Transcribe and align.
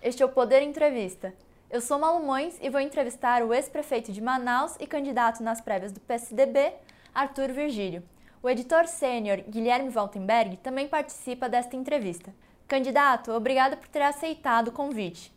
Este 0.00 0.22
é 0.22 0.26
o 0.26 0.28
Poder 0.28 0.62
Entrevista. 0.62 1.34
Eu 1.68 1.80
sou 1.80 1.98
Malu 1.98 2.24
Mões 2.24 2.56
e 2.62 2.70
vou 2.70 2.80
entrevistar 2.80 3.42
o 3.42 3.52
ex-prefeito 3.52 4.12
de 4.12 4.20
Manaus 4.20 4.76
e 4.78 4.86
candidato 4.86 5.42
nas 5.42 5.60
prévias 5.60 5.90
do 5.90 5.98
PSDB, 5.98 6.72
Arthur 7.12 7.52
Virgílio. 7.52 8.04
O 8.40 8.48
editor 8.48 8.86
sênior 8.86 9.42
Guilherme 9.48 9.90
Waltenberg 9.90 10.58
também 10.58 10.86
participa 10.86 11.48
desta 11.48 11.74
entrevista. 11.74 12.32
Candidato, 12.68 13.32
obrigada 13.32 13.76
por 13.76 13.88
ter 13.88 14.02
aceitado 14.02 14.68
o 14.68 14.72
convite. 14.72 15.32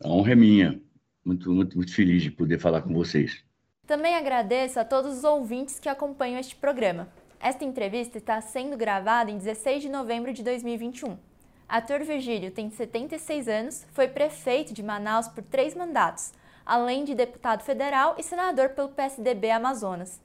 A 0.00 0.08
honra 0.08 0.32
é 0.32 0.36
minha. 0.36 0.80
Muito, 1.24 1.50
muito, 1.50 1.76
muito 1.76 1.92
feliz 1.92 2.22
de 2.22 2.30
poder 2.30 2.60
falar 2.60 2.82
com 2.82 2.94
vocês. 2.94 3.42
Também 3.84 4.14
agradeço 4.14 4.78
a 4.78 4.84
todos 4.84 5.18
os 5.18 5.24
ouvintes 5.24 5.80
que 5.80 5.88
acompanham 5.88 6.38
este 6.38 6.54
programa. 6.54 7.08
Esta 7.40 7.64
entrevista 7.64 8.16
está 8.16 8.40
sendo 8.40 8.76
gravada 8.76 9.28
em 9.28 9.36
16 9.36 9.82
de 9.82 9.88
novembro 9.88 10.32
de 10.32 10.44
2021. 10.44 11.18
Arthur 11.68 12.04
Virgílio 12.04 12.52
tem 12.52 12.70
76 12.70 13.48
anos, 13.48 13.86
foi 13.92 14.06
prefeito 14.06 14.72
de 14.72 14.84
Manaus 14.84 15.26
por 15.26 15.42
três 15.42 15.74
mandatos, 15.74 16.32
além 16.64 17.04
de 17.04 17.12
deputado 17.12 17.64
federal 17.64 18.14
e 18.16 18.22
senador 18.22 18.68
pelo 18.68 18.90
PSDB 18.90 19.50
Amazonas. 19.50 20.20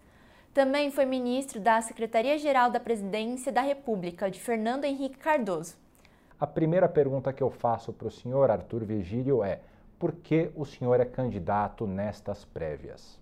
Também 0.54 0.92
foi 0.92 1.06
ministro 1.06 1.60
da 1.60 1.82
Secretaria-Geral 1.82 2.70
da 2.70 2.80
Presidência 2.80 3.52
da 3.52 3.62
República, 3.62 4.30
de 4.30 4.40
Fernando 4.40 4.86
Henrique 4.86 5.18
Cardoso. 5.18 5.76
A 6.40 6.46
primeira 6.46 6.88
pergunta 6.88 7.34
que 7.34 7.42
eu 7.42 7.50
faço 7.50 7.92
para 7.92 8.08
o 8.08 8.12
senhor 8.12 8.52
Arthur 8.52 8.84
Virgílio 8.84 9.44
é: 9.44 9.62
por 9.98 10.12
que 10.12 10.52
o 10.56 10.64
senhor 10.64 11.00
é 11.00 11.06
candidato 11.06 11.88
nestas 11.88 12.46
prévias? 12.46 13.20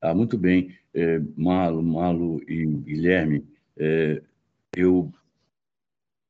Ah, 0.00 0.14
muito 0.14 0.38
bem. 0.38 0.76
É, 0.94 1.20
Malo, 1.36 1.82
Malo 1.82 2.40
e 2.48 2.66
Guilherme, 2.66 3.44
é, 3.76 4.22
eu 4.76 5.10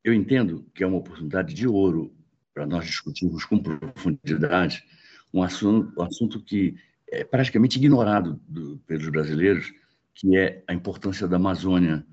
eu 0.04 0.12
entendo 0.12 0.66
que 0.74 0.82
é 0.82 0.86
uma 0.86 0.98
oportunidade 0.98 1.54
de 1.54 1.66
ouro 1.66 2.14
para 2.54 2.66
nós 2.66 2.86
discutirmos 2.86 3.44
com 3.44 3.62
profundidade 3.62 4.84
um 5.32 5.42
assunto, 5.42 5.92
um 6.00 6.02
assunto 6.02 6.42
que 6.42 6.76
é 7.10 7.24
praticamente 7.24 7.78
ignorado 7.78 8.40
do, 8.48 8.78
pelos 8.86 9.08
brasileiros, 9.08 9.72
que 10.14 10.36
é 10.36 10.62
a 10.66 10.74
importância 10.74 11.28
da 11.28 11.36
Amazônia 11.36 12.04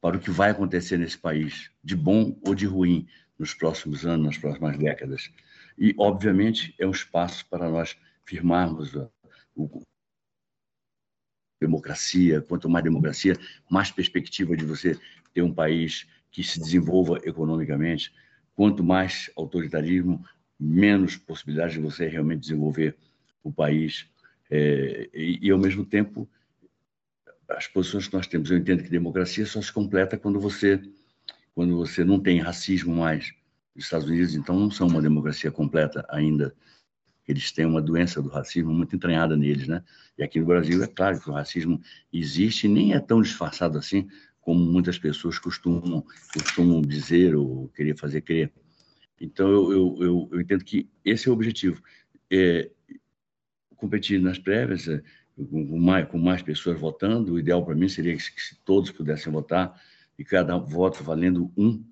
para 0.00 0.16
o 0.16 0.20
que 0.20 0.30
vai 0.30 0.50
acontecer 0.50 0.96
nesse 0.98 1.18
país, 1.18 1.70
de 1.82 1.94
bom 1.94 2.38
ou 2.46 2.54
de 2.54 2.66
ruim, 2.66 3.06
nos 3.38 3.54
próximos 3.54 4.06
anos, 4.06 4.26
nas 4.26 4.38
próximas 4.38 4.78
décadas. 4.78 5.30
E, 5.78 5.94
obviamente, 5.98 6.74
é 6.78 6.86
um 6.86 6.90
espaço 6.90 7.46
para 7.48 7.68
nós 7.68 7.96
firmarmos 8.24 8.96
a, 8.96 9.08
democracia. 11.60 12.40
Quanto 12.42 12.68
mais 12.68 12.84
democracia, 12.84 13.36
mais 13.70 13.90
perspectiva 13.90 14.56
de 14.56 14.64
você 14.64 14.98
ter 15.32 15.42
um 15.42 15.54
país 15.54 16.06
que 16.32 16.42
se 16.42 16.58
desenvolva 16.58 17.20
economicamente. 17.22 18.12
Quanto 18.56 18.82
mais 18.82 19.30
autoritarismo, 19.36 20.24
menos 20.58 21.16
possibilidade 21.16 21.74
de 21.74 21.80
você 21.80 22.08
realmente 22.08 22.40
desenvolver 22.40 22.96
o 23.44 23.52
país. 23.52 24.06
É, 24.50 25.08
e, 25.12 25.38
e, 25.42 25.50
ao 25.50 25.58
mesmo 25.58 25.84
tempo, 25.84 26.28
as 27.48 27.66
posições 27.66 28.08
que 28.08 28.14
nós 28.14 28.26
temos. 28.26 28.50
Eu 28.50 28.58
entendo 28.58 28.82
que 28.82 28.90
democracia 28.90 29.44
só 29.44 29.60
se 29.60 29.72
completa 29.72 30.16
quando 30.16 30.40
você, 30.40 30.80
quando 31.54 31.76
você 31.76 32.02
não 32.02 32.18
tem 32.18 32.40
racismo 32.40 32.96
mais. 32.96 33.32
Os 33.74 33.84
Estados 33.84 34.08
Unidos, 34.08 34.34
então, 34.34 34.58
não 34.58 34.70
são 34.70 34.86
uma 34.86 35.02
democracia 35.02 35.50
completa 35.50 36.06
ainda. 36.08 36.54
Eles 37.26 37.52
têm 37.52 37.64
uma 37.64 37.80
doença 37.80 38.20
do 38.20 38.28
racismo 38.28 38.72
muito 38.72 38.96
entranhada 38.96 39.36
neles, 39.36 39.68
né? 39.68 39.82
E 40.18 40.22
aqui 40.22 40.40
no 40.40 40.46
Brasil, 40.46 40.82
é 40.82 40.86
claro 40.86 41.20
que 41.20 41.30
o 41.30 41.32
racismo 41.32 41.80
existe 42.12 42.66
e 42.66 42.68
nem 42.68 42.94
é 42.94 43.00
tão 43.00 43.22
disfarçado 43.22 43.78
assim 43.78 44.08
como 44.42 44.60
muitas 44.60 44.98
pessoas 44.98 45.38
costumam, 45.38 46.04
costumam 46.34 46.82
dizer 46.82 47.34
ou 47.34 47.68
querer 47.68 47.96
fazer 47.96 48.20
crer. 48.20 48.52
Então, 49.20 49.48
eu, 49.48 49.72
eu, 49.72 49.96
eu, 50.00 50.28
eu 50.32 50.40
entendo 50.40 50.64
que 50.64 50.90
esse 51.04 51.28
é 51.28 51.30
o 51.30 51.34
objetivo. 51.34 51.80
É, 52.30 52.68
competir 53.76 54.20
nas 54.20 54.38
prévias, 54.38 54.88
é, 54.88 55.00
com 55.36 55.78
mais, 55.78 56.08
com 56.08 56.18
mais 56.18 56.42
pessoas 56.42 56.78
votando, 56.78 57.32
o 57.32 57.38
ideal 57.38 57.64
para 57.64 57.74
mim 57.74 57.88
seria 57.88 58.16
que, 58.16 58.22
que 58.22 58.56
todos 58.64 58.90
pudessem 58.90 59.32
votar 59.32 59.80
e 60.18 60.24
cada 60.24 60.58
voto 60.58 61.04
valendo 61.04 61.50
um, 61.56 61.82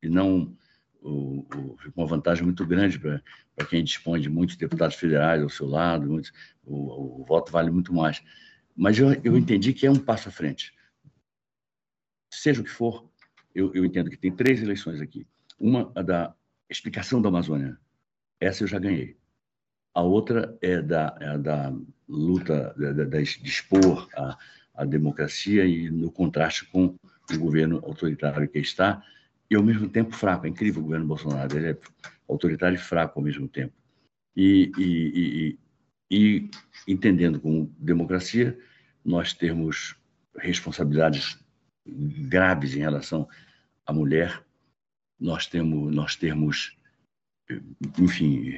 e 0.00 0.08
não 0.08 0.56
o, 1.00 1.40
o, 1.40 1.76
uma 1.94 2.06
vantagem 2.06 2.44
muito 2.44 2.64
grande 2.64 2.98
para 2.98 3.66
quem 3.68 3.82
dispõe 3.82 4.20
de 4.20 4.28
muitos 4.28 4.56
deputados 4.56 4.96
federais 4.96 5.42
ao 5.42 5.48
seu 5.48 5.66
lado, 5.66 6.08
muitos, 6.08 6.32
o, 6.64 7.20
o, 7.20 7.24
voto 7.24 7.50
vale 7.50 7.70
muito 7.70 7.92
mais. 7.92 8.22
Mas 8.76 8.98
eu, 8.98 9.12
eu 9.24 9.36
entendi 9.36 9.72
que 9.72 9.86
é 9.86 9.90
um 9.90 9.98
passo 9.98 10.28
à 10.28 10.32
frente 10.32 10.75
seja 12.30 12.60
o 12.60 12.64
que 12.64 12.70
for, 12.70 13.08
eu, 13.54 13.72
eu 13.74 13.84
entendo 13.84 14.10
que 14.10 14.16
tem 14.16 14.30
três 14.30 14.62
eleições 14.62 15.00
aqui. 15.00 15.26
Uma 15.58 15.90
a 15.94 16.02
da 16.02 16.34
explicação 16.68 17.22
da 17.22 17.28
Amazônia. 17.28 17.78
Essa 18.40 18.64
eu 18.64 18.68
já 18.68 18.78
ganhei. 18.78 19.16
A 19.94 20.02
outra 20.02 20.56
é 20.60 20.82
da, 20.82 21.16
é 21.20 21.38
da 21.38 21.74
luta, 22.06 22.74
da, 22.76 22.92
da, 22.92 23.04
de 23.04 23.48
expor 23.48 24.08
a, 24.14 24.38
a 24.74 24.84
democracia 24.84 25.64
e 25.64 25.90
no 25.90 26.10
contraste 26.12 26.66
com 26.66 26.94
o 27.32 27.38
governo 27.38 27.78
autoritário 27.84 28.48
que 28.48 28.58
está, 28.58 29.02
e 29.50 29.56
ao 29.56 29.62
mesmo 29.62 29.88
tempo 29.88 30.14
fraco. 30.14 30.46
É 30.46 30.50
incrível 30.50 30.80
o 30.80 30.84
governo 30.84 31.06
Bolsonaro, 31.06 31.56
ele 31.56 31.70
é 31.70 31.78
autoritário 32.28 32.76
e 32.76 32.80
fraco 32.80 33.18
ao 33.18 33.24
mesmo 33.24 33.48
tempo. 33.48 33.72
E, 34.36 34.70
e, 34.76 35.58
e, 36.10 36.10
e 36.10 36.50
entendendo 36.86 37.40
como 37.40 37.72
democracia, 37.78 38.58
nós 39.04 39.32
temos 39.32 39.96
responsabilidades 40.36 41.38
graves 41.86 42.74
em 42.74 42.80
relação 42.80 43.28
à 43.86 43.92
mulher. 43.92 44.42
Nós 45.18 45.46
temos, 45.46 45.94
nós 45.94 46.16
temos 46.16 46.76
enfim, 47.98 48.50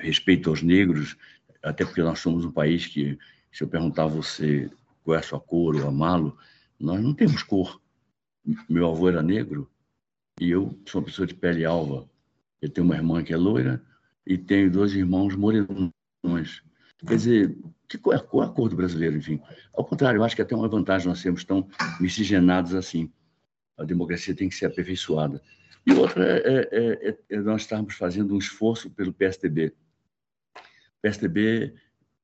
respeito 0.00 0.50
aos 0.50 0.62
negros, 0.62 1.16
até 1.62 1.84
porque 1.84 2.02
nós 2.02 2.18
somos 2.18 2.44
um 2.44 2.50
país 2.50 2.86
que, 2.86 3.18
se 3.50 3.64
eu 3.64 3.68
perguntar 3.68 4.04
a 4.04 4.08
você 4.08 4.70
qual 5.02 5.16
é 5.16 5.20
a 5.20 5.22
sua 5.22 5.40
cor 5.40 5.74
ou 5.76 5.88
amá-lo, 5.88 6.36
nós 6.78 7.02
não 7.02 7.14
temos 7.14 7.42
cor. 7.42 7.80
Meu 8.68 8.88
avô 8.88 9.08
era 9.08 9.22
negro 9.22 9.70
e 10.40 10.50
eu 10.50 10.78
sou 10.86 11.00
uma 11.00 11.06
pessoa 11.06 11.26
de 11.26 11.34
pele 11.34 11.64
alva. 11.64 12.08
Eu 12.60 12.68
tenho 12.68 12.86
uma 12.86 12.96
irmã 12.96 13.22
que 13.22 13.32
é 13.32 13.36
loira 13.36 13.82
e 14.26 14.36
tenho 14.36 14.70
dois 14.70 14.92
irmãos 14.94 15.34
morenos. 15.34 15.92
Quer 17.06 17.16
dizer, 17.16 17.58
que 17.88 17.98
qual 17.98 18.16
é, 18.16 18.18
qual 18.20 18.44
é 18.44 18.46
a 18.46 18.50
cor 18.50 18.68
do 18.68 18.76
brasileiro, 18.76 19.16
enfim? 19.16 19.40
Ao 19.72 19.84
contrário, 19.84 20.18
eu 20.18 20.24
acho 20.24 20.34
que 20.34 20.42
é 20.42 20.44
até 20.44 20.54
uma 20.54 20.68
vantagem 20.68 21.08
nós 21.08 21.20
sermos 21.20 21.44
tão 21.44 21.68
miscigenados 22.00 22.74
assim. 22.74 23.10
A 23.76 23.84
democracia 23.84 24.34
tem 24.34 24.48
que 24.48 24.54
ser 24.54 24.66
aperfeiçoada. 24.66 25.40
E 25.86 25.92
outra 25.92 26.24
é, 26.26 26.68
é, 26.72 27.08
é, 27.10 27.18
é 27.30 27.40
nós 27.40 27.62
estarmos 27.62 27.94
fazendo 27.94 28.34
um 28.34 28.38
esforço 28.38 28.90
pelo 28.90 29.12
PSDB. 29.12 29.72
O 30.56 31.02
PSDB 31.02 31.74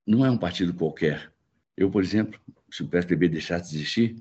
não 0.07 0.27
é 0.27 0.31
um 0.31 0.39
partido 0.39 0.75
qualquer. 0.75 1.33
Eu, 1.77 1.91
por 1.91 2.03
exemplo, 2.03 2.41
se 2.71 2.83
o 2.83 2.89
PSDB 2.89 3.29
deixasse 3.29 3.71
de 3.71 3.77
existir, 3.77 4.17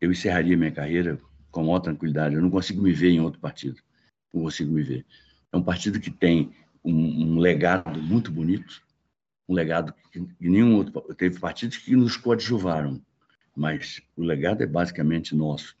eu 0.00 0.10
encerraria 0.10 0.56
minha 0.56 0.72
carreira 0.72 1.18
com 1.50 1.62
maior 1.62 1.80
tranquilidade. 1.80 2.34
Eu 2.34 2.42
não 2.42 2.50
consigo 2.50 2.82
me 2.82 2.92
ver 2.92 3.10
em 3.10 3.20
outro 3.20 3.40
partido. 3.40 3.80
Não 4.32 4.42
consigo 4.42 4.72
me 4.72 4.82
ver. 4.82 5.06
É 5.52 5.56
um 5.56 5.62
partido 5.62 6.00
que 6.00 6.10
tem 6.10 6.52
um, 6.84 7.34
um 7.34 7.38
legado 7.38 8.02
muito 8.02 8.30
bonito, 8.30 8.82
um 9.48 9.54
legado 9.54 9.94
que 10.12 10.26
nenhum 10.40 10.76
outro. 10.76 11.00
Teve 11.14 11.38
partidos 11.38 11.78
que 11.78 11.96
nos 11.96 12.16
coadjuvaram, 12.16 13.00
mas 13.56 14.00
o 14.16 14.22
legado 14.22 14.62
é 14.62 14.66
basicamente 14.66 15.34
nosso. 15.34 15.76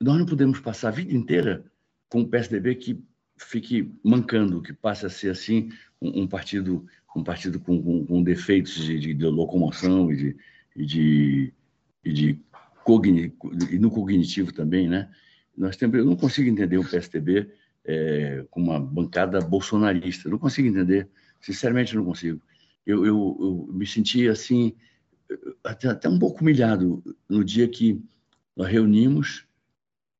Nós 0.00 0.18
não 0.18 0.26
podemos 0.26 0.60
passar 0.60 0.88
a 0.88 0.92
vida 0.92 1.14
inteira 1.14 1.64
com 2.08 2.22
o 2.22 2.28
PSDB 2.28 2.74
que 2.76 3.04
fique 3.36 3.92
mancando, 4.02 4.62
que 4.62 4.72
passe 4.72 5.04
a 5.04 5.10
ser 5.10 5.30
assim 5.30 5.70
um, 6.00 6.22
um 6.22 6.26
partido 6.26 6.86
um 7.14 7.24
partido 7.24 7.58
com, 7.58 7.82
com, 7.82 8.06
com 8.06 8.22
defeitos 8.22 8.74
de, 8.74 8.98
de, 8.98 9.14
de, 9.14 9.26
locomoção 9.26 10.12
e 10.12 10.16
de, 10.16 10.36
e 10.76 10.86
de, 10.86 11.54
e 12.04 12.12
de 12.12 12.40
cogni, 12.84 13.34
e 13.68 13.78
no 13.78 13.90
cognitivo 13.90 14.52
também, 14.52 14.88
né? 14.88 15.10
Nós 15.56 15.76
temos, 15.76 15.98
eu 15.98 16.04
não 16.04 16.14
consigo 16.14 16.48
entender 16.48 16.78
o 16.78 16.88
PSDB 16.88 17.50
é, 17.84 18.44
com 18.50 18.62
uma 18.62 18.78
bancada 18.78 19.40
bolsonarista, 19.40 20.28
não 20.28 20.38
consigo 20.38 20.68
entender, 20.68 21.08
sinceramente 21.40 21.96
não 21.96 22.04
consigo 22.04 22.40
eu, 22.86 23.04
eu, 23.04 23.36
eu 23.40 23.68
me 23.72 23.86
senti 23.86 24.28
assim, 24.28 24.74
até, 25.62 25.88
até 25.88 26.08
um 26.08 26.18
pouco 26.18 26.40
humilhado 26.40 27.02
no 27.28 27.44
dia 27.44 27.68
que 27.68 28.02
nós 28.56 28.68
reunimos 28.68 29.46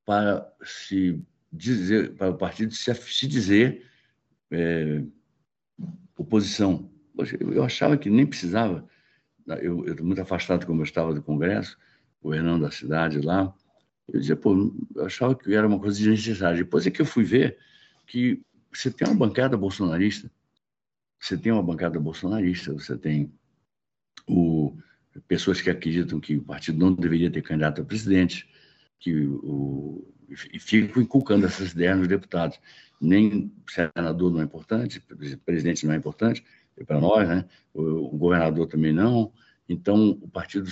para 0.04 0.50
se 0.64 1.20
dizer, 1.52 2.14
para 2.14 2.30
o 2.30 2.36
partido 2.36 2.72
se, 2.72 2.94
se 2.94 3.26
dizer 3.26 3.86
é, 4.50 5.02
oposição. 6.16 6.90
Eu 7.40 7.64
achava 7.64 7.96
que 7.96 8.08
nem 8.08 8.26
precisava. 8.26 8.88
Eu 9.60 9.84
estou 9.86 10.06
muito 10.06 10.20
afastado, 10.20 10.66
como 10.66 10.80
eu 10.80 10.84
estava 10.84 11.12
do 11.12 11.22
Congresso, 11.22 11.78
governando 12.22 12.66
a 12.66 12.70
cidade 12.70 13.20
lá. 13.20 13.52
Eu 14.08 14.20
dizia, 14.20 14.36
pô, 14.36 14.72
eu 14.94 15.04
achava 15.04 15.34
que 15.34 15.54
era 15.54 15.66
uma 15.66 15.78
coisa 15.78 15.98
desnecessária. 15.98 16.58
Depois 16.58 16.86
é 16.86 16.90
que 16.90 17.00
eu 17.00 17.06
fui 17.06 17.24
ver 17.24 17.58
que 18.06 18.42
você 18.72 18.90
tem 18.90 19.08
uma 19.08 19.16
bancada 19.16 19.56
bolsonarista 19.56 20.30
você 21.20 21.36
tem 21.36 21.52
uma 21.52 21.62
bancada 21.62 22.00
bolsonarista, 22.00 22.72
você 22.72 22.96
tem 22.96 23.32
o, 24.26 24.76
pessoas 25.28 25.60
que 25.60 25.68
acreditam 25.68 26.18
que 26.18 26.36
o 26.36 26.42
partido 26.42 26.78
não 26.78 26.94
deveria 26.94 27.30
ter 27.30 27.42
candidato 27.42 27.82
a 27.82 27.84
presidente, 27.84 28.48
que 28.98 29.26
o, 29.26 30.06
e 30.52 30.58
ficam 30.58 31.02
inculcando 31.02 31.46
essas 31.46 31.72
ideias 31.72 31.98
nos 31.98 32.08
deputados. 32.08 32.58
nem 33.00 33.52
senador 33.68 34.30
não 34.30 34.40
é 34.40 34.44
importante, 34.44 35.00
presidente 35.44 35.86
não 35.86 35.94
é 35.94 35.96
importante 35.96 36.44
para 36.86 37.00
nós, 37.00 37.28
né? 37.28 37.44
O, 37.74 38.14
o, 38.14 38.18
governador 38.18 38.66
também 38.66 38.92
não. 38.92 39.32
Então, 39.68 40.10
o 40.10 40.28
partido 40.28 40.68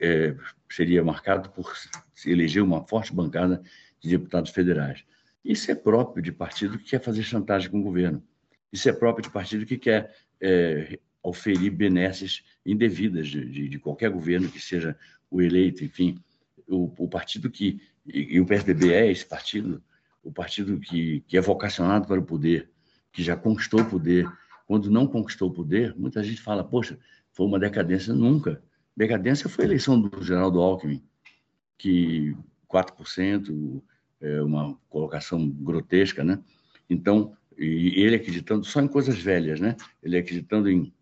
é, 0.00 0.36
seria 0.70 1.02
marcado 1.02 1.50
por 1.50 1.74
se 2.14 2.30
eleger 2.30 2.62
uma 2.62 2.84
forte 2.86 3.12
bancada 3.12 3.62
de 4.00 4.08
deputados 4.08 4.50
federais. 4.50 5.04
Isso 5.44 5.70
é 5.70 5.74
próprio 5.74 6.22
de 6.22 6.32
partido 6.32 6.78
que 6.78 6.90
quer 6.90 7.02
fazer 7.02 7.22
chantagem 7.22 7.70
com 7.70 7.80
o 7.80 7.82
governo. 7.82 8.22
Isso 8.72 8.88
é 8.88 8.92
próprio 8.92 9.22
de 9.22 9.30
partido 9.30 9.66
que 9.66 9.78
quer 9.78 10.14
é, 10.40 10.98
oferir 11.22 11.70
benesses 11.70 12.42
indevidas 12.64 13.28
de, 13.28 13.44
de, 13.44 13.68
de, 13.68 13.78
qualquer 13.78 14.10
governo 14.10 14.48
que 14.48 14.60
seja 14.60 14.96
o 15.30 15.40
eleito, 15.40 15.84
enfim. 15.84 16.18
O, 16.66 16.92
o 16.98 17.08
partido 17.08 17.50
que. 17.50 17.80
E, 18.06 18.36
e, 18.36 18.40
o 18.40 18.46
PSDB 18.46 18.92
é 18.92 19.10
esse 19.10 19.24
partido, 19.24 19.82
o 20.22 20.32
partido 20.32 20.78
que, 20.78 21.20
que 21.26 21.36
é 21.36 21.40
vocacionado 21.40 22.06
para 22.06 22.20
o 22.20 22.24
poder, 22.24 22.70
que 23.12 23.22
já 23.22 23.36
conquistou 23.36 23.80
o 23.80 23.88
poder. 23.88 24.30
Quando 24.66 24.90
não 24.90 25.06
conquistou 25.06 25.48
o 25.48 25.54
poder, 25.54 25.94
muita 25.96 26.22
gente 26.22 26.42
fala, 26.42 26.62
poxa, 26.62 26.98
foi 27.32 27.46
uma 27.46 27.58
decadência. 27.58 28.12
Nunca. 28.12 28.62
Decadência 28.96 29.48
foi 29.48 29.64
a 29.64 29.68
eleição 29.68 30.00
do 30.00 30.22
Geraldo 30.22 30.60
Alckmin, 30.60 31.02
que 31.78 32.36
4%, 32.68 33.82
é 34.20 34.42
uma 34.42 34.76
colocação 34.88 35.48
grotesca, 35.48 36.24
né? 36.24 36.42
Então, 36.90 37.36
e 37.58 38.00
ele 38.00 38.16
acreditando 38.16 38.64
só 38.64 38.80
em 38.80 38.88
coisas 38.88 39.18
velhas, 39.18 39.60
né? 39.60 39.76
Ele 40.02 40.16
acreditando 40.16 40.70
em 40.70 40.92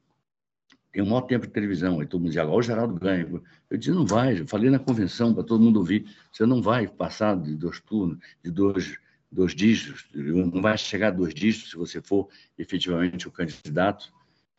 tem 0.96 1.02
um 1.02 1.08
maior 1.08 1.22
tempo 1.22 1.46
de 1.46 1.52
televisão, 1.52 2.00
aí 2.00 2.06
todo 2.06 2.20
mundo 2.20 2.28
dizia, 2.28 2.42
agora 2.42 2.56
o 2.56 2.62
Geraldo 2.62 2.94
ganha. 2.94 3.28
Eu 3.68 3.76
disse, 3.76 3.90
não 3.90 4.06
vai, 4.06 4.40
eu 4.40 4.46
falei 4.46 4.70
na 4.70 4.78
convenção 4.78 5.34
para 5.34 5.42
todo 5.42 5.62
mundo 5.62 5.76
ouvir, 5.76 6.06
você 6.32 6.46
não 6.46 6.62
vai 6.62 6.88
passar 6.88 7.36
de 7.36 7.54
dois 7.54 7.78
turnos, 7.80 8.16
de 8.42 8.50
dois, 8.50 8.98
dois 9.30 9.54
dígitos, 9.54 10.06
não 10.14 10.62
vai 10.62 10.78
chegar 10.78 11.08
a 11.08 11.10
dois 11.10 11.34
dígitos 11.34 11.72
se 11.72 11.76
você 11.76 12.00
for 12.00 12.30
efetivamente 12.56 13.28
o 13.28 13.30
candidato 13.30 14.10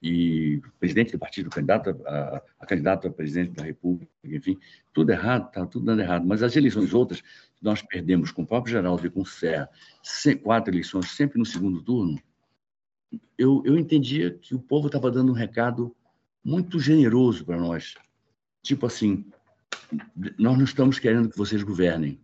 e 0.02 0.62
presidente 0.80 1.12
do 1.12 1.20
partido, 1.20 1.50
candidato 1.50 1.90
a, 2.06 2.42
a 2.60 2.66
candidato 2.66 3.08
a 3.08 3.12
presidente 3.12 3.52
da 3.52 3.64
República, 3.64 4.12
enfim, 4.24 4.58
tudo 4.94 5.12
errado, 5.12 5.48
está 5.48 5.66
tudo 5.66 5.86
dando 5.86 6.02
errado. 6.02 6.26
Mas 6.26 6.44
as 6.44 6.56
eleições 6.56 6.94
outras, 6.94 7.24
nós 7.62 7.82
perdemos 7.82 8.32
com 8.32 8.44
o 8.44 8.48
próprio 8.48 8.74
Geraldo 8.74 9.06
e 9.06 9.10
com 9.10 9.22
o 9.22 9.26
Serra, 9.26 9.70
quatro 10.44 10.74
eleições, 10.74 11.10
sempre 11.10 11.40
no 11.40 11.46
segundo 11.46 11.82
turno, 11.82 12.22
eu, 13.38 13.64
eu 13.66 13.78
entendia 13.78 14.32
que 14.32 14.54
o 14.54 14.60
povo 14.60 14.88
estava 14.88 15.10
dando 15.10 15.32
um 15.32 15.36
recado 15.36 15.96
muito 16.44 16.80
generoso 16.80 17.46
para 17.46 17.58
nós. 17.58 17.96
Tipo 18.62 18.86
assim, 18.86 19.26
nós 20.38 20.58
não 20.58 20.64
estamos 20.64 21.00
querendo 21.00 21.30
que 21.30 21.38
vocês 21.38 21.64
governem, 21.64 22.20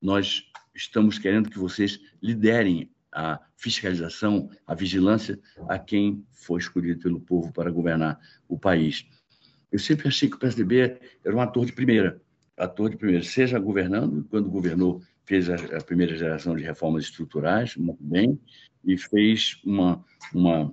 nós 0.00 0.50
estamos 0.74 1.18
querendo 1.18 1.48
que 1.48 1.58
vocês 1.58 2.00
liderem 2.22 2.90
a 3.16 3.40
fiscalização, 3.56 4.50
a 4.66 4.74
vigilância 4.74 5.40
a 5.66 5.78
quem 5.78 6.22
foi 6.32 6.60
escolhido 6.60 7.00
pelo 7.00 7.18
povo 7.18 7.50
para 7.50 7.70
governar 7.70 8.20
o 8.46 8.58
país. 8.58 9.08
Eu 9.72 9.78
sempre 9.78 10.06
achei 10.08 10.28
que 10.28 10.36
o 10.36 10.38
PSDB 10.38 11.00
era 11.24 11.34
um 11.34 11.40
ator 11.40 11.64
de 11.64 11.72
primeira, 11.72 12.20
ator 12.58 12.90
de 12.90 12.96
primeira, 12.98 13.24
seja 13.24 13.58
governando, 13.58 14.22
quando 14.30 14.50
governou, 14.50 15.02
fez 15.24 15.48
a, 15.48 15.56
primeira 15.82 16.14
geração 16.14 16.54
de 16.54 16.62
reformas 16.62 17.04
estruturais, 17.04 17.74
muito 17.76 18.04
bem, 18.04 18.38
e 18.84 18.98
fez 18.98 19.60
uma, 19.64 20.04
uma 20.32 20.72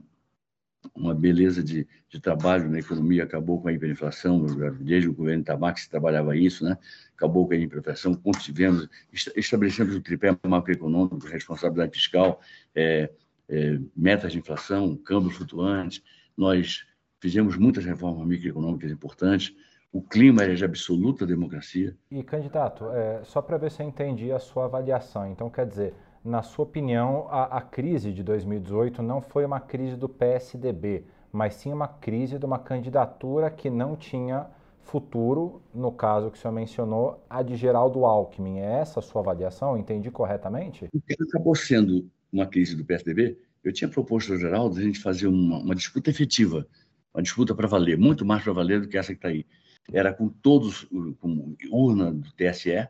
uma 0.95 1.13
beleza 1.13 1.63
de, 1.63 1.87
de 2.09 2.19
trabalho 2.19 2.69
na 2.69 2.79
economia, 2.79 3.23
acabou 3.23 3.61
com 3.61 3.67
a 3.67 3.73
hiperinflação, 3.73 4.45
desde 4.79 5.09
o 5.09 5.13
governo 5.13 5.43
Tabac 5.43 5.79
se 5.79 5.89
trabalhava 5.89 6.35
isso, 6.35 6.63
né? 6.63 6.77
acabou 7.15 7.47
com 7.47 7.53
a 7.53 7.57
hiperinflação, 7.57 8.19
tivemos, 8.39 8.87
estabelecemos 9.35 9.95
o 9.95 10.01
tripé 10.01 10.37
macroeconômico, 10.43 11.27
responsabilidade 11.27 11.93
fiscal, 11.93 12.41
é, 12.75 13.09
é, 13.49 13.79
metas 13.95 14.31
de 14.31 14.39
inflação, 14.39 14.95
câmbio 14.97 15.29
flutuante, 15.29 16.03
nós 16.35 16.85
fizemos 17.19 17.57
muitas 17.57 17.85
reformas 17.85 18.27
microeconômicas 18.27 18.91
importantes, 18.91 19.55
o 19.91 20.01
clima 20.01 20.43
é 20.43 20.53
de 20.53 20.65
absoluta 20.65 21.25
democracia. 21.25 21.95
E, 22.09 22.23
candidato, 22.23 22.89
é, 22.91 23.23
só 23.23 23.41
para 23.41 23.57
ver 23.57 23.71
se 23.71 23.81
eu 23.81 23.87
entendi 23.87 24.31
a 24.31 24.39
sua 24.39 24.65
avaliação, 24.65 25.31
então 25.31 25.49
quer 25.49 25.67
dizer, 25.67 25.93
na 26.23 26.41
sua 26.41 26.63
opinião, 26.63 27.27
a, 27.29 27.57
a, 27.57 27.61
crise 27.61 28.13
de 28.13 28.23
2018 28.23 29.01
não 29.01 29.21
foi 29.21 29.43
uma 29.43 29.59
crise 29.59 29.97
do 29.97 30.07
PSDB, 30.07 31.03
mas 31.31 31.55
sim 31.55 31.73
uma 31.73 31.87
crise 31.87 32.39
de 32.39 32.45
uma 32.45 32.59
candidatura 32.59 33.51
que 33.51 33.69
não 33.69 33.95
tinha 33.95 34.47
futuro, 34.81 35.61
no 35.73 35.91
caso 35.91 36.31
que 36.31 36.37
o 36.37 36.41
senhor 36.41 36.53
mencionou, 36.53 37.25
a 37.29 37.41
de 37.41 37.55
Geraldo 37.55 38.05
Alckmin. 38.05 38.59
É 38.59 38.79
essa 38.79 38.99
a 38.99 39.03
sua 39.03 39.21
avaliação? 39.21 39.77
Entendi 39.77 40.09
corretamente? 40.09 40.87
O 40.93 41.01
que 41.01 41.15
acabou 41.21 41.55
sendo 41.55 42.09
uma 42.31 42.45
crise 42.45 42.75
do 42.75 42.85
PSDB, 42.85 43.37
eu 43.63 43.73
tinha 43.73 43.89
proposto 43.89 44.31
ao 44.31 44.39
Geraldo 44.39 44.77
a 44.77 44.81
gente 44.81 44.99
fazer 44.99 45.27
uma, 45.27 45.57
uma 45.57 45.75
disputa 45.75 46.09
efetiva, 46.09 46.67
uma 47.13 47.21
disputa 47.21 47.53
para 47.53 47.67
valer, 47.67 47.97
muito 47.97 48.25
mais 48.25 48.43
para 48.43 48.53
valer 48.53 48.81
do 48.81 48.87
que 48.87 48.97
essa 48.97 49.13
que 49.13 49.17
está 49.17 49.27
aí. 49.29 49.45
Era 49.91 50.13
com 50.13 50.29
todos, 50.29 50.85
com 51.19 51.55
urna 51.71 52.13
do 52.13 52.31
TSE, 52.31 52.87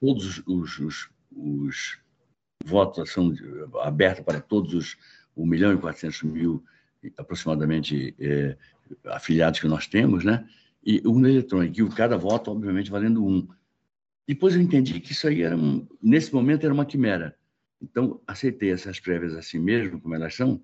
todos 0.00 0.42
os, 0.46 0.78
os, 0.78 1.10
os 1.34 1.98
votação 2.64 3.32
aberta 3.82 4.22
para 4.22 4.40
todos 4.40 4.74
os 4.74 4.96
1 5.36 5.46
milhão 5.46 5.72
e 5.72 5.78
400 5.78 6.22
mil, 6.24 6.64
aproximadamente, 7.16 8.14
é, 8.18 8.56
afiliados 9.06 9.60
que 9.60 9.68
nós 9.68 9.86
temos, 9.86 10.24
né? 10.24 10.46
E 10.84 11.00
urna 11.06 11.30
eletrônica, 11.30 11.80
e 11.80 11.88
cada 11.90 12.16
voto, 12.16 12.50
obviamente, 12.50 12.90
valendo 12.90 13.24
um. 13.24 13.46
Depois 14.26 14.54
eu 14.54 14.60
entendi 14.60 15.00
que 15.00 15.12
isso 15.12 15.28
aí, 15.28 15.42
era 15.42 15.56
um, 15.56 15.86
nesse 16.02 16.34
momento, 16.34 16.64
era 16.64 16.74
uma 16.74 16.84
quimera. 16.84 17.36
Então, 17.80 18.20
aceitei 18.26 18.72
essas 18.72 18.98
prévias 18.98 19.34
assim 19.34 19.58
mesmo, 19.58 20.00
como 20.00 20.14
elas 20.14 20.34
são. 20.34 20.60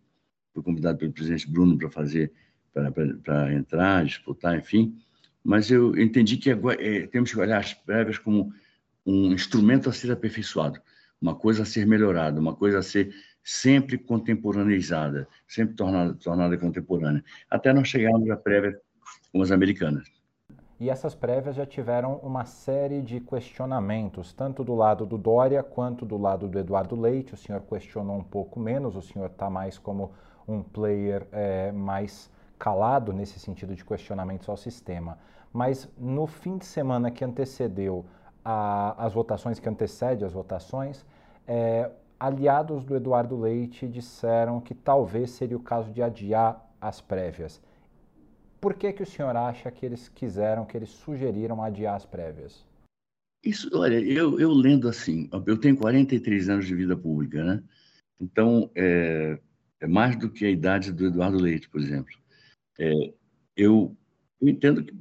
Fui 0.52 0.62
convidado 0.62 0.98
pelo 0.98 1.12
presidente 1.12 1.50
Bruno 1.50 1.78
para 1.78 1.90
fazer, 1.90 2.32
para 2.72 3.52
entrar, 3.52 4.04
disputar, 4.04 4.58
enfim. 4.58 4.96
Mas 5.42 5.70
eu 5.70 5.96
entendi 5.96 6.36
que 6.36 6.50
agora, 6.50 6.82
é, 6.84 7.06
temos 7.06 7.30
que 7.30 7.38
olhar 7.38 7.58
as 7.58 7.74
prévias 7.74 8.18
como 8.18 8.52
um 9.06 9.32
instrumento 9.32 9.88
a 9.88 9.92
ser 9.92 10.10
aperfeiçoado 10.10 10.80
uma 11.24 11.34
coisa 11.34 11.62
a 11.62 11.64
ser 11.64 11.86
melhorada, 11.86 12.38
uma 12.38 12.54
coisa 12.54 12.80
a 12.80 12.82
ser 12.82 13.14
sempre 13.42 13.96
contemporaneizada, 13.96 15.26
sempre 15.48 15.74
tornada, 15.74 16.12
tornada 16.22 16.58
contemporânea, 16.58 17.24
até 17.50 17.72
nós 17.72 17.88
chegarmos 17.88 18.28
à 18.28 18.36
prévia 18.36 18.78
como 19.32 19.42
as 19.42 19.50
americanas. 19.50 20.06
E 20.78 20.90
essas 20.90 21.14
prévias 21.14 21.56
já 21.56 21.64
tiveram 21.64 22.16
uma 22.16 22.44
série 22.44 23.00
de 23.00 23.20
questionamentos, 23.20 24.34
tanto 24.34 24.62
do 24.62 24.74
lado 24.74 25.06
do 25.06 25.16
Dória 25.16 25.62
quanto 25.62 26.04
do 26.04 26.18
lado 26.18 26.46
do 26.46 26.58
Eduardo 26.58 26.94
Leite. 26.94 27.32
O 27.32 27.36
senhor 27.38 27.62
questionou 27.62 28.18
um 28.18 28.24
pouco 28.24 28.60
menos, 28.60 28.94
o 28.94 29.00
senhor 29.00 29.30
está 29.30 29.48
mais 29.48 29.78
como 29.78 30.12
um 30.46 30.62
player 30.62 31.26
é, 31.32 31.72
mais 31.72 32.30
calado 32.58 33.14
nesse 33.14 33.40
sentido 33.40 33.74
de 33.74 33.82
questionamentos 33.82 34.46
ao 34.48 34.58
sistema. 34.58 35.18
Mas 35.50 35.88
no 35.96 36.26
fim 36.26 36.58
de 36.58 36.66
semana 36.66 37.10
que 37.10 37.24
antecedeu 37.24 38.04
a, 38.44 39.06
as 39.06 39.14
votações, 39.14 39.58
que 39.58 39.68
antecedem 39.68 40.26
as 40.26 40.32
votações, 40.32 41.04
é, 41.46 41.90
aliados 42.18 42.84
do 42.84 42.96
Eduardo 42.96 43.38
Leite 43.38 43.86
disseram 43.86 44.60
que 44.60 44.74
talvez 44.74 45.30
seria 45.30 45.56
o 45.56 45.62
caso 45.62 45.92
de 45.92 46.02
adiar 46.02 46.64
as 46.80 47.00
prévias. 47.00 47.60
Por 48.60 48.74
que, 48.74 48.92
que 48.92 49.02
o 49.02 49.06
senhor 49.06 49.36
acha 49.36 49.70
que 49.70 49.84
eles 49.84 50.08
quiseram, 50.08 50.64
que 50.64 50.76
eles 50.76 50.88
sugeriram 50.88 51.62
adiar 51.62 51.96
as 51.96 52.06
prévias? 52.06 52.64
Isso, 53.44 53.68
olha, 53.74 54.00
eu, 54.00 54.40
eu 54.40 54.50
lendo 54.52 54.88
assim, 54.88 55.28
eu 55.46 55.58
tenho 55.58 55.76
43 55.76 56.48
anos 56.48 56.66
de 56.66 56.74
vida 56.74 56.96
pública, 56.96 57.44
né? 57.44 57.62
Então, 58.18 58.70
é, 58.74 59.38
é 59.80 59.86
mais 59.86 60.16
do 60.16 60.30
que 60.30 60.46
a 60.46 60.50
idade 60.50 60.92
do 60.92 61.06
Eduardo 61.06 61.36
Leite, 61.36 61.68
por 61.68 61.78
exemplo. 61.78 62.14
É, 62.78 63.12
eu, 63.54 63.94
eu, 64.40 64.48
entendo 64.48 64.82
que 64.82 64.94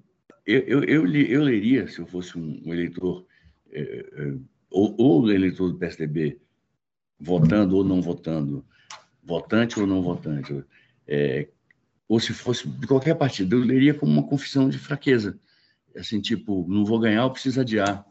eu, 0.46 0.60
eu, 0.60 0.84
eu, 0.84 1.08
eu, 1.08 1.42
leria, 1.42 1.88
se 1.88 2.00
eu 2.00 2.06
fosse 2.06 2.38
um, 2.38 2.62
um 2.66 2.74
eleitor 2.74 3.26
é, 3.72 3.82
é 3.82 4.38
ou, 4.74 4.96
ou 4.98 5.22
o 5.22 5.32
eleitor 5.32 5.72
do 5.72 5.78
PSDB 5.78 6.42
votando 7.20 7.78
ou 7.78 7.84
não 7.84 8.02
votando, 8.02 8.66
votante 9.24 9.80
ou 9.80 9.86
não 9.86 10.02
votante, 10.02 10.66
é, 11.08 11.48
ou 12.08 12.20
se 12.20 12.34
fosse 12.34 12.68
de 12.68 12.88
qualquer 12.88 13.16
partido, 13.16 13.56
eu 13.56 13.64
leria 13.64 13.94
como 13.94 14.12
uma 14.12 14.28
confissão 14.28 14.68
de 14.68 14.80
fraqueza. 14.80 15.40
Assim, 15.96 16.20
tipo, 16.20 16.66
não 16.68 16.84
vou 16.84 17.00
ganhar, 17.00 17.22
eu 17.22 17.32
preciso 17.32 17.62
adiar. 17.62 18.04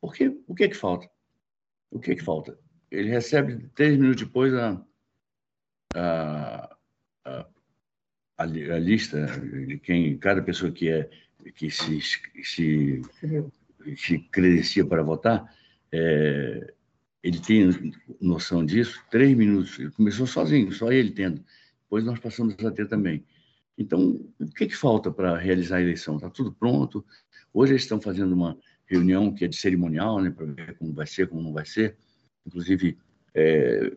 Por 0.00 0.14
quê? 0.14 0.38
O 0.46 0.54
que 0.54 0.64
é 0.64 0.68
que 0.68 0.76
falta? 0.76 1.10
O 1.90 1.98
que 1.98 2.12
é 2.12 2.14
que 2.14 2.22
falta? 2.22 2.56
Ele 2.90 3.08
recebe 3.08 3.68
três 3.74 3.98
minutos 3.98 4.22
depois 4.22 4.52
a, 4.54 4.84
a, 5.94 6.76
a, 7.24 7.46
a, 8.36 8.44
lista 8.44 9.26
de 9.66 9.78
quem, 9.78 10.18
cada 10.18 10.42
pessoa 10.42 10.70
que 10.70 10.90
é 10.90 11.08
que 11.54 11.70
se, 11.70 12.00
se, 12.00 13.02
se 13.96 14.18
credencia 14.30 14.84
para 14.84 15.02
votar, 15.02 15.50
é, 15.92 16.72
ele 17.22 17.38
tem 17.38 17.92
noção 18.20 18.64
disso, 18.64 19.02
três 19.10 19.36
minutos, 19.36 19.78
ele 19.78 19.90
começou 19.90 20.26
sozinho, 20.26 20.72
só 20.72 20.90
ele 20.90 21.10
tendo. 21.10 21.44
Depois 21.82 22.04
nós 22.04 22.18
passamos 22.18 22.54
a 22.64 22.70
ter 22.70 22.88
também. 22.88 23.24
Então, 23.76 24.20
o 24.38 24.46
que, 24.46 24.66
que 24.66 24.76
falta 24.76 25.10
para 25.10 25.36
realizar 25.36 25.76
a 25.76 25.82
eleição? 25.82 26.16
Está 26.16 26.30
tudo 26.30 26.52
pronto. 26.52 27.04
Hoje 27.52 27.72
eles 27.72 27.82
estão 27.82 28.00
fazendo 28.00 28.32
uma 28.32 28.56
reunião 28.86 29.32
que 29.32 29.44
é 29.44 29.48
de 29.48 29.56
cerimonial, 29.56 30.20
né, 30.20 30.30
para 30.30 30.46
ver 30.46 30.76
como 30.76 30.92
vai 30.92 31.06
ser, 31.06 31.28
como 31.28 31.42
não 31.42 31.52
vai 31.52 31.64
ser. 31.64 31.96
Inclusive, 32.46 32.98
é, 33.34 33.92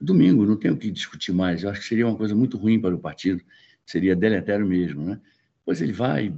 domingo, 0.00 0.46
não 0.46 0.56
tenho 0.56 0.74
o 0.74 0.76
que 0.76 0.90
discutir 0.90 1.32
mais. 1.32 1.62
Eu 1.62 1.70
acho 1.70 1.80
que 1.80 1.86
seria 1.86 2.06
uma 2.06 2.16
coisa 2.16 2.34
muito 2.34 2.56
ruim 2.56 2.80
para 2.80 2.94
o 2.94 2.98
partido, 2.98 3.42
seria 3.84 4.14
deletério 4.14 4.66
mesmo, 4.66 5.04
né? 5.04 5.20
Pois 5.64 5.80
ele 5.80 5.92
vai, 5.92 6.34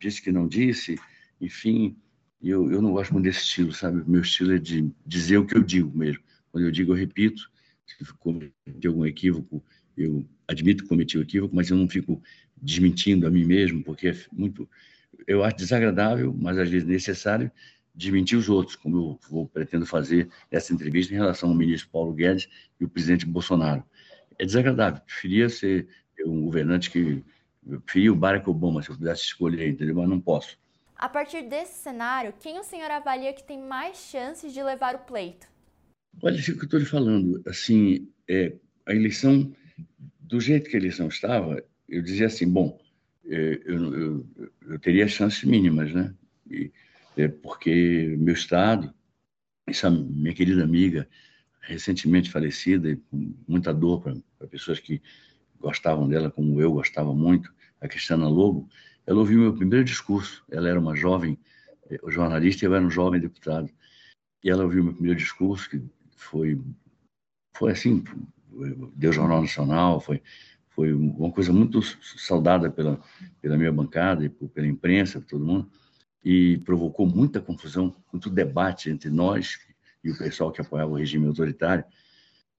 disse 0.00 0.20
que 0.20 0.32
não 0.32 0.48
disse, 0.48 0.98
enfim, 1.40 1.96
eu, 2.50 2.70
eu 2.70 2.82
não 2.82 2.92
gosto 2.92 3.12
muito 3.12 3.24
desse 3.24 3.40
estilo, 3.40 3.72
sabe? 3.72 4.02
Meu 4.08 4.20
estilo 4.20 4.54
é 4.54 4.58
de 4.58 4.90
dizer 5.06 5.38
o 5.38 5.46
que 5.46 5.56
eu 5.56 5.62
digo 5.62 5.96
mesmo. 5.96 6.22
Quando 6.50 6.64
eu 6.64 6.70
digo, 6.70 6.92
eu 6.92 6.96
repito. 6.96 7.50
Se 7.86 8.12
cometi 8.14 8.86
algum 8.86 9.04
equívoco, 9.04 9.62
eu 9.96 10.26
admito 10.48 10.82
que 10.82 10.88
cometi 10.88 11.16
o 11.16 11.20
um 11.20 11.22
equívoco, 11.22 11.54
mas 11.54 11.70
eu 11.70 11.76
não 11.76 11.88
fico 11.88 12.22
desmentindo 12.56 13.26
a 13.26 13.30
mim 13.30 13.44
mesmo, 13.44 13.82
porque 13.82 14.08
é 14.08 14.16
muito. 14.32 14.68
Eu 15.26 15.44
acho 15.44 15.56
desagradável, 15.56 16.34
mas 16.38 16.58
às 16.58 16.68
vezes 16.68 16.86
necessário, 16.86 17.50
desmentir 17.94 18.36
os 18.36 18.48
outros, 18.48 18.76
como 18.76 18.96
eu 18.96 19.20
vou, 19.30 19.46
pretendo 19.46 19.86
fazer 19.86 20.28
essa 20.50 20.72
entrevista 20.72 21.12
em 21.12 21.16
relação 21.16 21.50
ao 21.50 21.54
ministro 21.54 21.90
Paulo 21.90 22.12
Guedes 22.12 22.48
e 22.80 22.84
o 22.84 22.88
presidente 22.88 23.24
Bolsonaro. 23.26 23.84
É 24.38 24.44
desagradável. 24.44 25.00
Preferia 25.02 25.48
ser 25.48 25.86
um 26.26 26.44
governante 26.44 26.90
que. 26.90 27.22
Eu 27.66 27.80
preferia 27.80 28.12
o 28.12 28.16
Barack 28.16 28.48
Obama, 28.50 28.82
se 28.82 28.90
eu 28.90 28.96
pudesse 28.96 29.22
escolher, 29.22 29.68
entendeu? 29.68 29.94
Mas 29.94 30.08
não 30.08 30.20
posso. 30.20 30.58
A 30.96 31.08
partir 31.08 31.42
desse 31.42 31.82
cenário, 31.82 32.34
quem 32.40 32.58
o 32.58 32.64
senhor 32.64 32.90
avalia 32.90 33.32
que 33.32 33.42
tem 33.42 33.60
mais 33.60 33.96
chances 33.98 34.52
de 34.52 34.62
levar 34.62 34.94
o 34.94 35.00
pleito? 35.00 35.46
Olha, 36.22 36.36
isso 36.36 36.54
que 36.54 36.60
eu 36.60 36.64
estou 36.64 36.78
lhe 36.78 36.86
falando. 36.86 37.42
Assim, 37.46 38.08
é, 38.28 38.54
a 38.86 38.94
eleição, 38.94 39.52
do 40.20 40.40
jeito 40.40 40.70
que 40.70 40.76
a 40.76 40.78
eleição 40.78 41.08
estava, 41.08 41.62
eu 41.88 42.02
dizia 42.02 42.26
assim, 42.26 42.48
bom, 42.48 42.78
é, 43.26 43.60
eu, 43.64 43.94
eu, 43.94 44.26
eu 44.68 44.78
teria 44.78 45.08
chances 45.08 45.42
mínimas, 45.44 45.92
né? 45.92 46.14
E, 46.48 46.70
é, 47.16 47.28
porque 47.28 48.14
meu 48.18 48.34
estado, 48.34 48.92
essa 49.66 49.90
minha 49.90 50.34
querida 50.34 50.62
amiga, 50.62 51.08
recentemente 51.60 52.30
falecida, 52.30 52.90
e 52.90 52.96
com 52.96 53.34
muita 53.48 53.72
dor 53.72 54.02
para 54.02 54.48
pessoas 54.48 54.78
que 54.78 55.02
gostavam 55.58 56.08
dela, 56.08 56.30
como 56.30 56.60
eu 56.60 56.72
gostava 56.72 57.14
muito, 57.14 57.52
a 57.80 57.88
Cristiana 57.88 58.28
Lobo, 58.28 58.68
ela 59.06 59.18
ouviu 59.18 59.40
meu 59.40 59.54
primeiro 59.54 59.84
discurso. 59.84 60.44
Ela 60.50 60.68
era 60.68 60.80
uma 60.80 60.96
jovem 60.96 61.38
eh, 61.90 61.98
jornalista 62.08 62.64
e 62.64 62.68
eu 62.68 62.74
era 62.74 62.84
um 62.84 62.90
jovem 62.90 63.20
deputado. 63.20 63.70
E 64.42 64.50
ela 64.50 64.64
ouviu 64.64 64.84
meu 64.84 64.92
primeiro 64.92 65.18
discurso, 65.18 65.70
que 65.70 65.82
foi, 66.16 66.60
foi 67.56 67.72
assim, 67.72 68.04
deu 68.94 69.12
Jornal 69.12 69.40
Nacional, 69.40 70.00
foi, 70.00 70.22
foi 70.70 70.92
uma 70.92 71.30
coisa 71.30 71.52
muito 71.52 71.80
saudada 72.18 72.70
pela, 72.70 73.00
pela 73.40 73.56
minha 73.56 73.72
bancada 73.72 74.24
e 74.24 74.28
pela 74.28 74.66
imprensa, 74.66 75.20
por 75.20 75.28
todo 75.28 75.44
mundo, 75.44 75.70
e 76.22 76.58
provocou 76.58 77.06
muita 77.06 77.40
confusão, 77.40 77.94
muito 78.12 78.30
debate 78.30 78.90
entre 78.90 79.10
nós 79.10 79.58
e 80.02 80.10
o 80.10 80.18
pessoal 80.18 80.52
que 80.52 80.60
apoiava 80.60 80.92
o 80.92 80.96
regime 80.96 81.26
autoritário. 81.26 81.84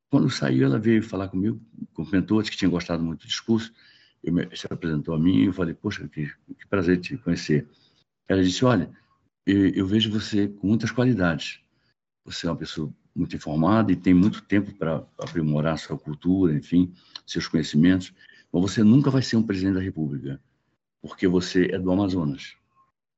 Quando 0.09 0.29
saiu, 0.29 0.65
ela 0.65 0.79
veio 0.79 1.03
falar 1.03 1.27
comigo, 1.27 1.59
cumprimentou, 1.93 2.41
disse 2.41 2.51
que 2.51 2.57
tinha 2.57 2.69
gostado 2.69 3.03
muito 3.03 3.21
do 3.21 3.27
discurso, 3.27 3.73
eu, 4.25 4.55
se 4.55 4.67
apresentou 4.69 5.15
a 5.15 5.19
mim 5.19 5.37
e 5.37 5.45
eu 5.45 5.53
falei, 5.53 5.73
poxa, 5.73 6.07
que, 6.07 6.27
que 6.27 6.67
prazer 6.67 6.99
te 6.99 7.17
conhecer. 7.17 7.67
Ela 8.27 8.43
disse, 8.43 8.65
olha, 8.65 8.89
eu, 9.45 9.69
eu, 9.69 9.85
vejo 9.85 10.11
você 10.11 10.47
com 10.47 10.67
muitas 10.67 10.91
qualidades. 10.91 11.61
Você 12.25 12.47
é 12.47 12.49
uma 12.49 12.57
pessoa 12.57 12.91
muito 13.15 13.35
informada 13.35 13.91
e 13.91 13.95
tem 13.95 14.13
muito 14.13 14.41
tempo 14.41 14.73
para 14.73 15.05
aprimorar 15.19 15.77
sua 15.77 15.97
cultura, 15.97 16.53
enfim, 16.53 16.91
seus 17.25 17.47
conhecimentos, 17.47 18.13
mas 18.51 18.61
você 18.61 18.83
nunca 18.83 19.09
vai 19.09 19.21
ser 19.21 19.37
um 19.37 19.43
presidente 19.43 19.75
da 19.75 19.81
República, 19.81 20.41
porque 21.01 21.27
você 21.27 21.65
é 21.71 21.79
do 21.79 21.91
Amazonas. 21.91 22.55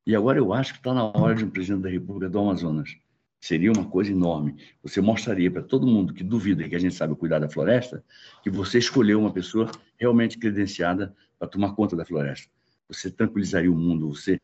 E 0.05 0.15
agora 0.15 0.37
eu 0.37 0.53
acho 0.53 0.73
que 0.73 0.79
está 0.79 0.93
na 0.93 1.03
hora 1.03 1.35
de 1.35 1.45
um 1.45 1.49
presidente 1.49 1.83
da 1.83 1.89
República 1.89 2.29
do 2.29 2.39
Amazonas. 2.39 2.97
Seria 3.39 3.71
uma 3.71 3.85
coisa 3.85 4.11
enorme. 4.11 4.55
Você 4.81 4.99
mostraria 4.99 5.51
para 5.51 5.61
todo 5.61 5.87
mundo 5.87 6.13
que 6.13 6.23
duvida 6.23 6.67
que 6.67 6.75
a 6.75 6.79
gente 6.79 6.95
sabe 6.95 7.15
cuidar 7.15 7.39
da 7.39 7.49
floresta, 7.49 8.03
que 8.43 8.49
você 8.49 8.79
escolheu 8.79 9.19
uma 9.19 9.31
pessoa 9.31 9.69
realmente 9.97 10.37
credenciada 10.37 11.15
para 11.37 11.47
tomar 11.47 11.73
conta 11.75 11.95
da 11.95 12.05
floresta. 12.05 12.49
Você 12.89 13.11
tranquilizaria 13.11 13.71
o 13.71 13.75
mundo, 13.75 14.09
você, 14.09 14.39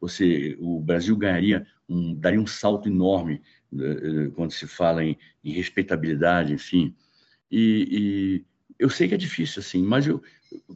você, 0.00 0.56
o 0.60 0.80
Brasil 0.80 1.16
ganharia 1.16 1.66
um, 1.88 2.14
daria 2.14 2.40
um 2.40 2.46
salto 2.46 2.88
enorme 2.88 3.42
uh, 3.72 4.30
quando 4.32 4.52
se 4.52 4.66
fala 4.66 5.02
em, 5.02 5.16
em 5.42 5.52
respeitabilidade, 5.52 6.52
enfim. 6.52 6.94
E, 7.50 7.88
e, 7.90 8.44
eu 8.78 8.90
sei 8.90 9.08
que 9.08 9.14
é 9.14 9.18
difícil 9.18 9.60
assim, 9.60 9.82
mas 9.82 10.06
eu, 10.06 10.22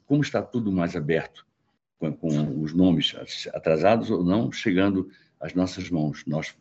como 0.07 0.23
está 0.23 0.43
tudo 0.43 0.73
mais 0.73 0.97
aberto, 0.97 1.47
com, 1.99 2.13
com 2.13 2.61
os 2.63 2.73
nomes 2.73 3.15
atrasados 3.53 4.11
ou 4.11 4.25
não 4.25 4.51
chegando 4.51 5.09
às 5.39 5.55
nossas 5.55 5.91
mãos, 5.91 6.25
nós 6.27 6.57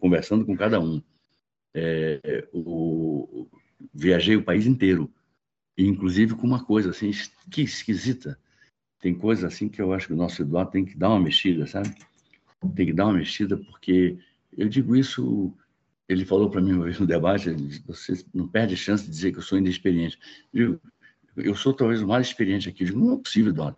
conversando 0.00 0.44
com 0.44 0.56
cada 0.56 0.80
um. 0.80 1.02
É, 1.74 2.46
o, 2.52 3.48
viajei 3.92 4.36
o 4.36 4.44
país 4.44 4.66
inteiro, 4.66 5.10
inclusive 5.76 6.34
com 6.34 6.46
uma 6.46 6.64
coisa 6.64 6.90
assim 6.90 7.10
que 7.50 7.62
esquisita. 7.62 8.38
Tem 9.00 9.14
coisa 9.14 9.48
assim 9.48 9.68
que 9.68 9.82
eu 9.82 9.92
acho 9.92 10.06
que 10.06 10.12
o 10.12 10.16
nosso 10.16 10.40
Eduardo 10.40 10.70
tem 10.70 10.84
que 10.84 10.96
dar 10.96 11.10
uma 11.10 11.20
mexida, 11.20 11.66
sabe? 11.66 11.94
Tem 12.74 12.86
que 12.86 12.92
dar 12.92 13.06
uma 13.06 13.18
mexida 13.18 13.56
porque 13.56 14.16
eu 14.56 14.68
digo 14.68 14.96
isso. 14.96 15.52
Ele 16.08 16.24
falou 16.24 16.50
para 16.50 16.60
mim 16.60 16.72
uma 16.72 16.84
vez 16.84 16.98
no 16.98 17.06
debate: 17.06 17.50
você 17.86 18.24
não 18.32 18.48
perde 18.48 18.76
chance 18.76 19.04
de 19.04 19.10
dizer 19.10 19.32
que 19.32 19.38
eu 19.38 19.42
sou 19.42 19.58
inexperiente. 19.58 20.18
Eu, 20.52 20.80
eu 21.36 21.54
sou 21.54 21.74
talvez 21.74 22.00
o 22.00 22.08
mais 22.08 22.26
experiente 22.26 22.68
aqui. 22.68 22.82
Eu 22.82 22.86
digo, 22.86 23.00
não 23.00 23.14
é 23.14 23.18
possível, 23.18 23.50
Eduardo. 23.50 23.76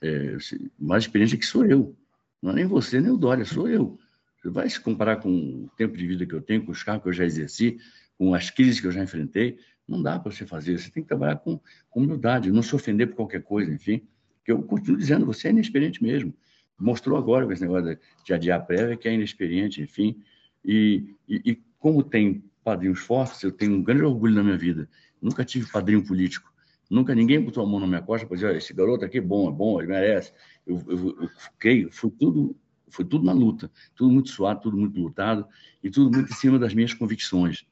É, 0.00 0.36
mais 0.78 1.04
experiente 1.04 1.36
que 1.36 1.46
sou 1.46 1.64
eu. 1.64 1.96
Não 2.40 2.50
é 2.50 2.54
nem 2.54 2.66
você, 2.66 3.00
nem 3.00 3.10
o 3.10 3.16
Dória, 3.16 3.44
sou 3.44 3.68
eu. 3.68 3.98
Vai 4.44 4.68
se 4.68 4.80
comparar 4.80 5.16
com 5.16 5.30
o 5.30 5.70
tempo 5.76 5.96
de 5.96 6.06
vida 6.06 6.26
que 6.26 6.34
eu 6.34 6.42
tenho, 6.42 6.64
com 6.64 6.72
os 6.72 6.82
cargos 6.82 7.04
que 7.04 7.08
eu 7.10 7.12
já 7.12 7.24
exerci, 7.24 7.78
com 8.18 8.34
as 8.34 8.50
crises 8.50 8.80
que 8.80 8.86
eu 8.86 8.92
já 8.92 9.02
enfrentei, 9.02 9.58
não 9.86 10.02
dá 10.02 10.18
para 10.18 10.30
você 10.30 10.46
fazer. 10.46 10.78
Você 10.78 10.90
tem 10.90 11.02
que 11.02 11.08
trabalhar 11.08 11.36
com, 11.36 11.60
humildade, 11.94 12.50
não 12.50 12.62
se 12.62 12.74
ofender 12.74 13.08
por 13.08 13.16
qualquer 13.16 13.42
coisa, 13.42 13.72
enfim. 13.72 14.02
Que 14.44 14.52
eu 14.52 14.62
continuo 14.62 14.98
dizendo, 14.98 15.26
você 15.26 15.48
é 15.48 15.50
inexperiente 15.50 16.02
mesmo. 16.02 16.34
Mostrou 16.78 17.16
agora 17.16 17.46
com 17.46 17.52
esse 17.52 17.62
negócio 17.62 17.98
de 18.24 18.34
adiar 18.34 18.60
a 18.60 18.62
prévia 18.62 18.96
que 18.96 19.08
é 19.08 19.14
inexperiente, 19.14 19.82
enfim. 19.82 20.20
E, 20.64 21.14
e, 21.28 21.52
e 21.52 21.62
como 21.78 22.02
tem 22.02 22.44
padrinhos 22.64 23.00
fortes, 23.00 23.42
eu 23.42 23.52
tenho 23.52 23.74
um 23.74 23.82
grande 23.82 24.04
orgulho 24.04 24.34
na 24.34 24.42
minha 24.42 24.56
vida. 24.56 24.88
Nunca 25.20 25.44
tive 25.44 25.70
padrinho 25.70 26.04
político. 26.04 26.52
Nunca 26.90 27.14
ninguém 27.14 27.40
botou 27.40 27.64
a 27.64 27.66
mão 27.66 27.80
na 27.80 27.86
minha 27.86 28.02
costa 28.02 28.26
para 28.26 28.34
dizer, 28.34 28.48
olha, 28.48 28.58
esse 28.58 28.74
garoto 28.74 29.04
aqui 29.04 29.18
é 29.18 29.20
bom, 29.20 29.48
é 29.48 29.52
bom, 29.52 29.80
ele 29.80 29.88
merece. 29.88 30.32
Eu, 30.66 30.82
eu, 30.88 31.22
eu 31.22 31.28
fiquei, 31.28 31.88
foi 31.90 32.10
tudo 32.10 32.56
foi 32.92 33.04
tudo 33.04 33.24
na 33.24 33.32
luta, 33.32 33.70
tudo 33.94 34.12
muito 34.12 34.30
suado, 34.30 34.60
tudo 34.60 34.76
muito 34.76 35.00
lutado 35.00 35.46
e 35.82 35.90
tudo 35.90 36.14
muito 36.14 36.30
em 36.30 36.36
cima 36.36 36.58
das 36.58 36.74
minhas 36.74 36.94
convicções. 36.94 37.64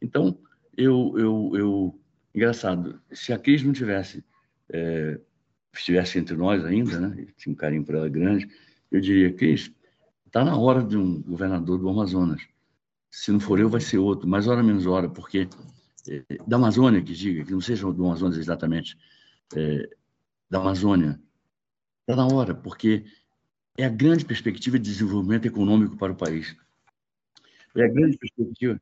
Então, 0.00 0.38
eu, 0.76 1.14
eu, 1.16 1.52
eu 1.54 2.00
engraçado, 2.34 3.00
se 3.12 3.32
a 3.32 3.38
Cris 3.38 3.62
não 3.62 3.72
tivesse, 3.72 4.24
é, 4.70 5.20
estivesse 5.72 6.18
entre 6.18 6.36
nós 6.36 6.64
ainda, 6.64 6.98
né, 6.98 7.26
tinha 7.36 7.52
um 7.52 7.56
carinho 7.56 7.84
por 7.84 7.94
ela 7.94 8.08
grande, 8.08 8.48
eu 8.90 9.00
diria, 9.00 9.32
Cris, 9.32 9.72
está 10.26 10.44
na 10.44 10.56
hora 10.56 10.82
de 10.82 10.96
um 10.96 11.20
governador 11.22 11.78
do 11.78 11.88
Amazonas. 11.88 12.42
Se 13.10 13.30
não 13.30 13.40
for 13.40 13.60
eu, 13.60 13.68
vai 13.68 13.80
ser 13.80 13.98
outro, 13.98 14.26
mais 14.26 14.48
hora 14.48 14.62
menos 14.62 14.86
hora, 14.86 15.08
porque 15.08 15.48
é, 16.08 16.24
da 16.46 16.56
Amazônia, 16.56 17.02
que 17.02 17.12
diga, 17.12 17.44
que 17.44 17.52
não 17.52 17.60
seja 17.60 17.90
do 17.92 18.04
Amazonas 18.04 18.38
exatamente, 18.38 18.96
é, 19.54 19.88
da 20.50 20.58
Amazônia, 20.58 21.20
está 22.00 22.16
na 22.16 22.26
hora, 22.26 22.54
porque 22.54 23.04
é 23.76 23.84
a 23.84 23.88
grande 23.88 24.24
perspectiva 24.24 24.78
de 24.78 24.90
desenvolvimento 24.90 25.46
econômico 25.46 25.96
para 25.96 26.12
o 26.12 26.16
país. 26.16 26.56
É 27.74 27.84
a 27.84 27.88
grande 27.88 28.18
perspectiva. 28.18 28.80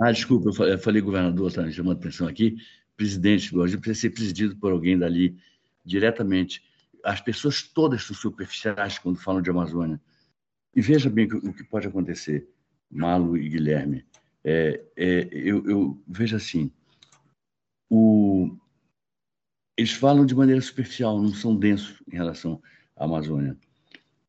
Ah, 0.00 0.12
desculpa, 0.12 0.50
eu 0.64 0.78
falei 0.78 1.02
governador, 1.02 1.52
tá, 1.52 1.68
chamando 1.70 1.98
atenção 1.98 2.28
aqui. 2.28 2.56
Presidente, 2.96 3.52
o 3.52 3.58
Brasil 3.58 3.80
precisa 3.80 4.02
ser 4.02 4.10
presidido 4.10 4.56
por 4.56 4.70
alguém 4.70 4.96
dali 4.96 5.36
diretamente. 5.84 6.62
As 7.02 7.20
pessoas 7.20 7.62
todas 7.62 8.04
são 8.04 8.14
superficiais 8.14 8.98
quando 8.98 9.18
falam 9.18 9.42
de 9.42 9.50
Amazônia. 9.50 10.00
E 10.74 10.80
veja 10.80 11.10
bem 11.10 11.26
o 11.32 11.52
que 11.52 11.64
pode 11.64 11.88
acontecer, 11.88 12.48
Malo 12.88 13.36
e 13.36 13.48
Guilherme. 13.48 14.04
É, 14.44 14.80
é, 14.96 15.28
eu, 15.32 15.66
eu 15.66 16.02
vejo 16.06 16.36
assim, 16.36 16.70
o, 17.90 18.56
eles 19.80 19.92
falam 19.92 20.26
de 20.26 20.34
maneira 20.34 20.60
superficial, 20.60 21.18
não 21.18 21.32
são 21.32 21.56
densos 21.56 22.02
em 22.12 22.14
relação 22.14 22.60
à 22.94 23.04
Amazônia. 23.04 23.56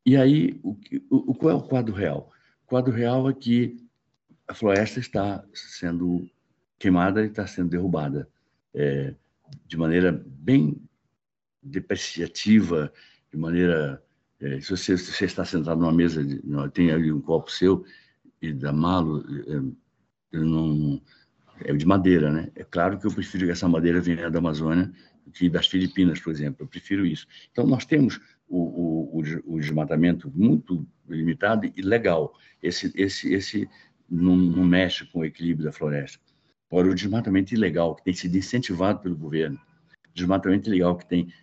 E 0.05 0.15
aí, 0.15 0.57
o, 0.63 0.77
o, 1.09 1.35
qual 1.35 1.51
é 1.51 1.53
o 1.53 1.61
quadro 1.61 1.93
real? 1.93 2.31
O 2.63 2.67
quadro 2.67 2.93
real 2.93 3.29
é 3.29 3.33
que 3.33 3.75
a 4.47 4.53
floresta 4.53 5.01
está 5.01 5.43
sendo 5.53 6.25
queimada 6.79 7.21
e 7.21 7.27
está 7.27 7.45
sendo 7.45 7.69
derrubada 7.69 8.29
é, 8.73 9.13
de 9.67 9.75
maneira 9.75 10.23
bem 10.25 10.81
depreciativa, 11.61 12.91
de 13.29 13.37
maneira. 13.37 14.01
É, 14.39 14.61
se, 14.61 14.69
você, 14.69 14.97
se, 14.97 15.11
você, 15.11 15.25
está 15.25 15.43
sentado 15.43 15.81
numa 15.81 15.91
mesa, 15.91 16.23
de, 16.23 16.41
tem 16.73 16.91
ali 16.91 17.11
um 17.11 17.19
copo 17.19 17.51
seu 17.51 17.83
e 18.41 18.53
da 18.53 18.71
malo, 18.71 19.21
é, 20.31 20.37
não, 20.37 21.01
é 21.59 21.73
de 21.73 21.85
madeira, 21.85 22.31
né? 22.31 22.49
É 22.55 22.63
claro 22.63 22.97
que 22.97 23.05
eu 23.05 23.11
prefiro 23.11 23.45
que 23.45 23.51
essa 23.51 23.67
madeira 23.67 23.99
venha 23.99 24.31
da 24.31 24.39
Amazônia 24.39 24.89
que 25.33 25.49
das 25.49 25.67
Filipinas, 25.67 26.19
por 26.19 26.31
exemplo. 26.31 26.63
Eu 26.63 26.67
prefiro 26.67 27.05
isso. 27.05 27.27
Então, 27.51 27.65
nós 27.65 27.85
temos 27.85 28.19
o, 28.47 29.19
o, 29.19 29.21
o 29.45 29.59
desmatamento 29.59 30.31
muito 30.35 30.85
limitado 31.07 31.71
e 31.75 31.81
legal. 31.81 32.33
Esse, 32.61 32.91
esse, 32.95 33.33
esse 33.33 33.69
não, 34.09 34.35
não 34.35 34.63
mexe 34.63 35.05
com 35.05 35.19
o 35.19 35.25
equilíbrio 35.25 35.65
da 35.65 35.71
floresta. 35.71 36.19
Agora, 36.69 36.89
o 36.89 36.95
desmatamento 36.95 37.53
ilegal, 37.53 37.95
que 37.95 38.03
tem 38.03 38.13
sido 38.13 38.37
incentivado 38.37 38.99
pelo 38.99 39.15
governo, 39.15 39.59
desmatamento 40.13 40.69
ilegal 40.69 40.97
que 40.97 41.07
tem 41.07 41.33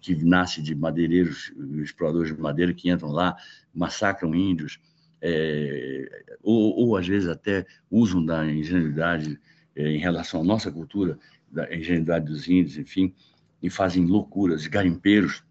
que 0.00 0.24
nasce 0.24 0.62
de 0.62 0.74
madeireiros, 0.74 1.52
exploradores 1.82 2.34
de 2.34 2.40
madeira 2.40 2.72
que 2.72 2.90
entram 2.90 3.10
lá, 3.10 3.36
massacram 3.74 4.34
índios, 4.34 4.78
é, 5.20 6.24
ou, 6.42 6.76
ou, 6.76 6.96
às 6.96 7.06
vezes 7.06 7.28
até 7.28 7.66
usam 7.90 8.24
da 8.24 8.46
ingenuidade 8.46 9.38
é, 9.74 9.90
em 9.90 9.98
relação 9.98 10.40
à 10.40 10.44
nossa 10.44 10.70
cultura, 10.70 11.18
da 11.54 11.74
ingenuidade 11.74 12.26
dos 12.26 12.48
índios, 12.48 12.76
enfim, 12.76 13.14
e 13.62 13.70
fazem 13.70 14.04
loucuras, 14.04 14.66
garimpeiros, 14.66 15.42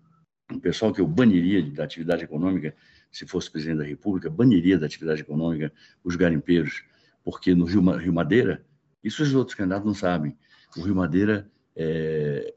um 0.52 0.60
pessoal 0.60 0.94
que 0.94 1.02
eu 1.02 1.08
baniria 1.08 1.64
da 1.72 1.84
atividade 1.84 2.24
econômica, 2.24 2.76
se 3.12 3.26
fosse 3.26 3.50
presidente 3.50 3.78
da 3.78 3.86
República, 3.86 4.30
baniria 4.30 4.78
da 4.78 4.86
atividade 4.86 5.22
econômica 5.22 5.72
os 6.04 6.16
garimpeiros, 6.16 6.84
porque 7.24 7.56
no 7.56 7.66
Rio, 7.66 7.82
Rio 7.98 8.14
Madeira, 8.14 8.64
isso 9.04 9.24
os 9.24 9.34
outros 9.34 9.56
candidatos 9.56 9.86
não 9.86 9.94
sabem, 9.94 10.38
o 10.78 10.82
Rio 10.82 10.96
Madeira 10.96 11.50
é, 11.76 12.54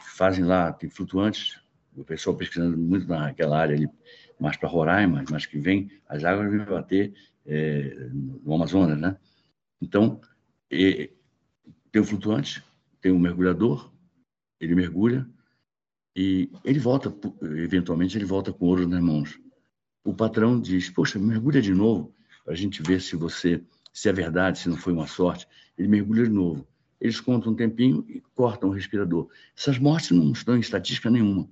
fazem 0.00 0.44
lá, 0.44 0.72
tem 0.72 0.88
flutuantes, 0.88 1.60
o 1.96 2.04
pessoal 2.04 2.36
pesquisando 2.36 2.76
muito 2.78 3.06
naquela 3.06 3.58
área 3.58 3.74
ali, 3.74 3.88
mais 4.38 4.56
para 4.56 4.68
Roraima, 4.68 5.24
mas 5.30 5.46
que 5.46 5.58
vem, 5.58 5.90
as 6.08 6.24
águas 6.24 6.50
vêm 6.50 6.64
bater 6.64 7.12
é, 7.46 8.08
no 8.10 8.54
Amazonas, 8.54 8.98
né? 8.98 9.16
Então, 9.80 10.20
é, 10.70 11.10
tem 11.92 12.02
o 12.02 12.04
flutuante, 12.04 12.64
tem 13.00 13.12
o 13.12 13.18
mergulhador, 13.18 13.92
ele 14.58 14.74
mergulha 14.74 15.28
e 16.16 16.50
ele 16.64 16.78
volta, 16.78 17.14
eventualmente, 17.42 18.18
ele 18.18 18.24
volta 18.24 18.52
com 18.52 18.66
ouro 18.66 18.88
nas 18.88 19.00
mãos. 19.00 19.38
O 20.04 20.12
patrão 20.12 20.60
diz, 20.60 20.90
poxa, 20.90 21.18
mergulha 21.18 21.62
de 21.62 21.72
novo, 21.72 22.12
para 22.44 22.54
a 22.54 22.56
gente 22.56 22.82
ver 22.82 23.00
se 23.00 23.14
você, 23.14 23.62
se 23.92 24.08
é 24.08 24.12
verdade, 24.12 24.58
se 24.58 24.68
não 24.68 24.76
foi 24.76 24.92
uma 24.92 25.06
sorte. 25.06 25.46
Ele 25.78 25.88
mergulha 25.88 26.24
de 26.24 26.30
novo 26.30 26.66
eles 27.02 27.20
contam 27.20 27.52
um 27.52 27.56
tempinho 27.56 28.04
e 28.08 28.22
cortam 28.32 28.70
o 28.70 28.72
respirador. 28.72 29.28
Essas 29.58 29.76
mortes 29.76 30.12
não 30.12 30.30
estão 30.30 30.56
em 30.56 30.60
estatística 30.60 31.10
nenhuma. 31.10 31.50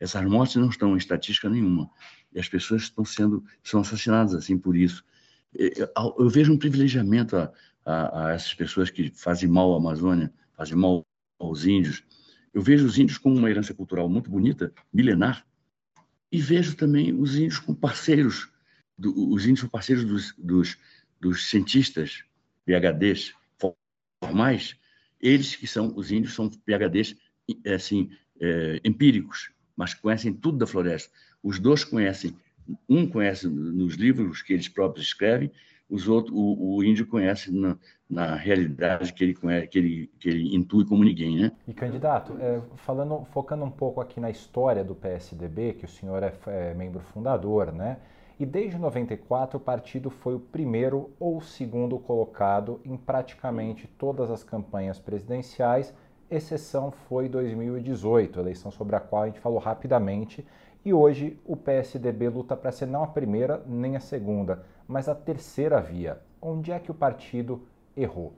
Essas 0.00 0.24
mortes 0.24 0.56
não 0.56 0.68
estão 0.68 0.94
em 0.94 0.98
estatística 0.98 1.48
nenhuma. 1.48 1.88
E 2.32 2.40
as 2.40 2.48
pessoas 2.48 2.82
estão 2.82 3.04
sendo 3.04 3.44
são 3.62 3.82
assassinadas 3.82 4.34
assim 4.34 4.58
por 4.58 4.76
isso. 4.76 5.04
Eu 5.54 6.28
vejo 6.28 6.52
um 6.52 6.58
privilegiamento 6.58 7.36
a, 7.84 8.26
a 8.26 8.32
essas 8.32 8.54
pessoas 8.54 8.90
que 8.90 9.10
fazem 9.10 9.48
mal 9.48 9.74
à 9.74 9.76
Amazônia, 9.76 10.32
fazem 10.56 10.76
mal 10.76 11.04
aos 11.38 11.64
índios. 11.64 12.02
Eu 12.52 12.62
vejo 12.62 12.86
os 12.86 12.98
índios 12.98 13.18
como 13.18 13.36
uma 13.36 13.50
herança 13.50 13.74
cultural 13.74 14.08
muito 14.08 14.30
bonita, 14.30 14.72
milenar, 14.92 15.46
e 16.30 16.40
vejo 16.40 16.76
também 16.76 17.12
os 17.12 17.36
índios 17.36 17.58
como 17.58 17.76
parceiros, 17.76 18.50
do, 18.96 19.32
os 19.32 19.44
índios 19.44 19.60
como 19.60 19.70
parceiros 19.70 20.04
dos, 20.04 20.34
dos, 20.36 20.78
dos 21.20 21.50
cientistas, 21.50 22.24
PhDs, 22.64 23.34
formais, 24.22 24.76
eles 25.20 25.56
que 25.56 25.66
são, 25.66 25.92
os 25.96 26.10
índios, 26.10 26.34
são 26.34 26.48
PHDs 26.48 27.16
assim, 27.74 28.10
é, 28.40 28.80
empíricos, 28.84 29.50
mas 29.76 29.94
conhecem 29.94 30.32
tudo 30.32 30.58
da 30.58 30.66
floresta. 30.66 31.12
Os 31.42 31.58
dois 31.58 31.84
conhecem, 31.84 32.36
um 32.88 33.06
conhece 33.06 33.48
nos 33.48 33.94
livros 33.94 34.42
que 34.42 34.52
eles 34.52 34.68
próprios 34.68 35.06
escrevem, 35.06 35.50
os 35.92 36.08
outros, 36.08 36.34
o, 36.34 36.76
o 36.76 36.82
índio 36.84 37.06
conhece 37.06 37.52
na, 37.52 37.76
na 38.08 38.34
realidade 38.34 39.12
que 39.12 39.22
ele, 39.22 39.34
conhece, 39.34 39.68
que, 39.68 39.78
ele, 39.78 40.10
que 40.18 40.28
ele 40.28 40.56
intui 40.56 40.86
como 40.86 41.04
ninguém, 41.04 41.36
né? 41.38 41.52
E 41.68 41.74
candidato, 41.74 42.34
é, 42.40 42.60
falando, 42.76 43.24
focando 43.26 43.64
um 43.64 43.70
pouco 43.70 44.00
aqui 44.00 44.18
na 44.18 44.30
história 44.30 44.82
do 44.82 44.94
PSDB, 44.94 45.74
que 45.74 45.84
o 45.84 45.88
senhor 45.88 46.22
é, 46.22 46.32
é 46.46 46.74
membro 46.74 47.00
fundador, 47.00 47.72
né? 47.72 47.98
e 48.42 48.46
desde 48.46 48.76
94 48.76 49.56
o 49.56 49.60
partido 49.60 50.10
foi 50.10 50.34
o 50.34 50.40
primeiro 50.40 51.10
ou 51.20 51.40
segundo 51.40 51.96
colocado 51.96 52.80
em 52.84 52.96
praticamente 52.96 53.86
todas 53.86 54.32
as 54.32 54.42
campanhas 54.42 54.98
presidenciais, 54.98 55.94
exceção 56.28 56.90
foi 56.90 57.28
2018, 57.28 58.40
eleição 58.40 58.72
sobre 58.72 58.96
a 58.96 59.00
qual 59.00 59.22
a 59.22 59.26
gente 59.26 59.38
falou 59.38 59.60
rapidamente, 59.60 60.44
e 60.84 60.92
hoje 60.92 61.38
o 61.44 61.56
PSDB 61.56 62.30
luta 62.30 62.56
para 62.56 62.72
ser 62.72 62.86
não 62.86 63.04
a 63.04 63.06
primeira 63.06 63.62
nem 63.64 63.94
a 63.94 64.00
segunda, 64.00 64.64
mas 64.86 65.08
a 65.08 65.14
terceira 65.14 65.80
via. 65.80 66.20
Onde 66.40 66.72
é 66.72 66.78
que 66.78 66.90
o 66.90 66.94
partido 66.94 67.66
errou? 67.96 68.36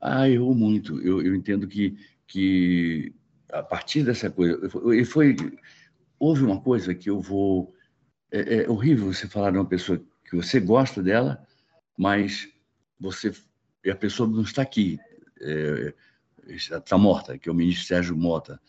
Ah, 0.00 0.28
errou 0.28 0.54
muito. 0.54 1.00
Eu, 1.00 1.22
eu 1.22 1.34
entendo 1.34 1.66
que, 1.66 1.98
que 2.26 3.14
a 3.52 3.62
partir 3.62 4.04
dessa 4.04 4.30
coisa, 4.30 4.68
foi, 4.70 5.04
foi 5.04 5.36
houve 6.18 6.44
uma 6.44 6.60
coisa 6.60 6.94
que 6.94 7.10
eu 7.10 7.20
vou 7.20 7.74
é, 8.30 8.62
é 8.62 8.70
horrível 8.70 9.12
você 9.12 9.26
falar 9.26 9.50
de 9.50 9.58
uma 9.58 9.64
pessoa 9.64 10.00
que 10.24 10.36
você 10.36 10.60
gosta 10.60 11.02
dela, 11.02 11.44
mas 11.96 12.48
você 13.00 13.32
a 13.90 13.94
pessoa 13.94 14.28
não 14.28 14.42
está 14.42 14.62
aqui, 14.62 14.98
é, 15.40 15.94
está 16.48 16.98
morta, 16.98 17.38
que 17.38 17.48
é 17.48 17.52
o 17.52 17.54
ministro 17.54 17.86
Sérgio 17.86 18.16
Mota. 18.16 18.60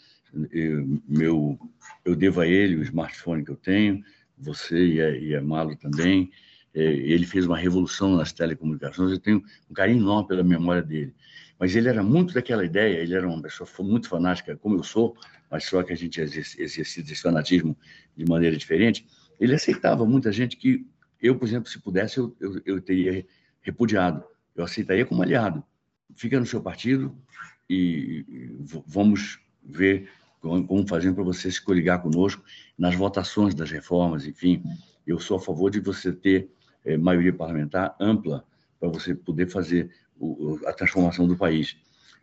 Eu, 0.52 1.02
meu, 1.08 1.60
eu 2.06 2.16
devo 2.16 2.42
a 2.42 2.48
ele 2.48 2.76
o 2.76 2.84
smartphone 2.84 3.44
que 3.44 3.52
eu 3.52 3.58
tenho, 3.58 4.04
você 4.38 4.78
e 4.78 5.02
a, 5.02 5.10
e 5.10 5.36
a 5.36 5.42
Malo 5.42 5.76
também. 5.76 6.32
É, 6.74 6.82
ele 6.84 7.26
fez 7.26 7.46
uma 7.46 7.58
revolução 7.58 8.16
nas 8.16 8.32
telecomunicações, 8.32 9.12
eu 9.12 9.20
tenho 9.20 9.44
um 9.70 9.74
carinho 9.74 10.02
enorme 10.02 10.28
pela 10.28 10.44
memória 10.44 10.82
dele. 10.82 11.14
Mas 11.58 11.76
ele 11.76 11.90
era 11.90 12.02
muito 12.04 12.34
daquela 12.34 12.64
ideia, 12.64 13.00
ele 13.00 13.14
era 13.14 13.28
uma 13.28 13.42
pessoa 13.42 13.68
muito 13.80 14.08
fanática, 14.08 14.56
como 14.56 14.78
eu 14.78 14.84
sou, 14.84 15.16
mas 15.50 15.66
só 15.66 15.84
que 15.84 15.92
a 15.92 15.96
gente 15.96 16.22
exercia 16.22 16.64
esse 16.64 17.16
fanatismo 17.16 17.76
de 18.16 18.26
maneira 18.26 18.56
diferente 18.56 19.06
ele 19.40 19.56
aceitava 19.56 20.06
muita 20.06 20.32
gente 20.32 20.58
que 20.58 20.86
eu, 21.22 21.38
por 21.38 21.48
exemplo, 21.48 21.70
se 21.70 21.80
pudesse, 21.80 22.18
eu, 22.18 22.36
eu, 22.40 22.62
eu 22.66 22.82
teria 22.82 23.26
repudiado. 23.62 24.24
Eu 24.56 24.64
aceitaria 24.64 25.06
como 25.06 25.22
aliado. 25.22 25.64
Fica 26.16 26.40
no 26.40 26.46
seu 26.46 26.62
partido 26.62 27.16
e, 27.70 28.26
vamos 28.86 29.40
ver 29.64 30.10
como 30.42 30.88
fazendo 30.88 31.16
para 31.16 31.24
você 31.24 31.52
se 31.52 31.62
coligar 31.62 32.02
conosco 32.02 32.44
nas 32.78 32.96
votações 32.96 33.54
das 33.54 33.72
reformas, 33.72 34.26
enfim. 34.26 34.64
Eu 35.06 35.20
sou 35.20 35.38
a 35.38 35.40
favor 35.40 35.70
de 35.70 35.80
você 35.80 36.12
ter 36.12 36.50
é, 36.86 36.98
maioria 36.98 37.34
parlamentar 37.34 37.96
ampla 38.00 38.46
para 38.80 38.90
você 38.90 39.14
poder 39.14 39.48
fazer 39.48 39.92
o, 40.18 40.60
a 40.66 40.74
transformação 40.74 41.28
do 41.28 41.38
país. 41.38 41.78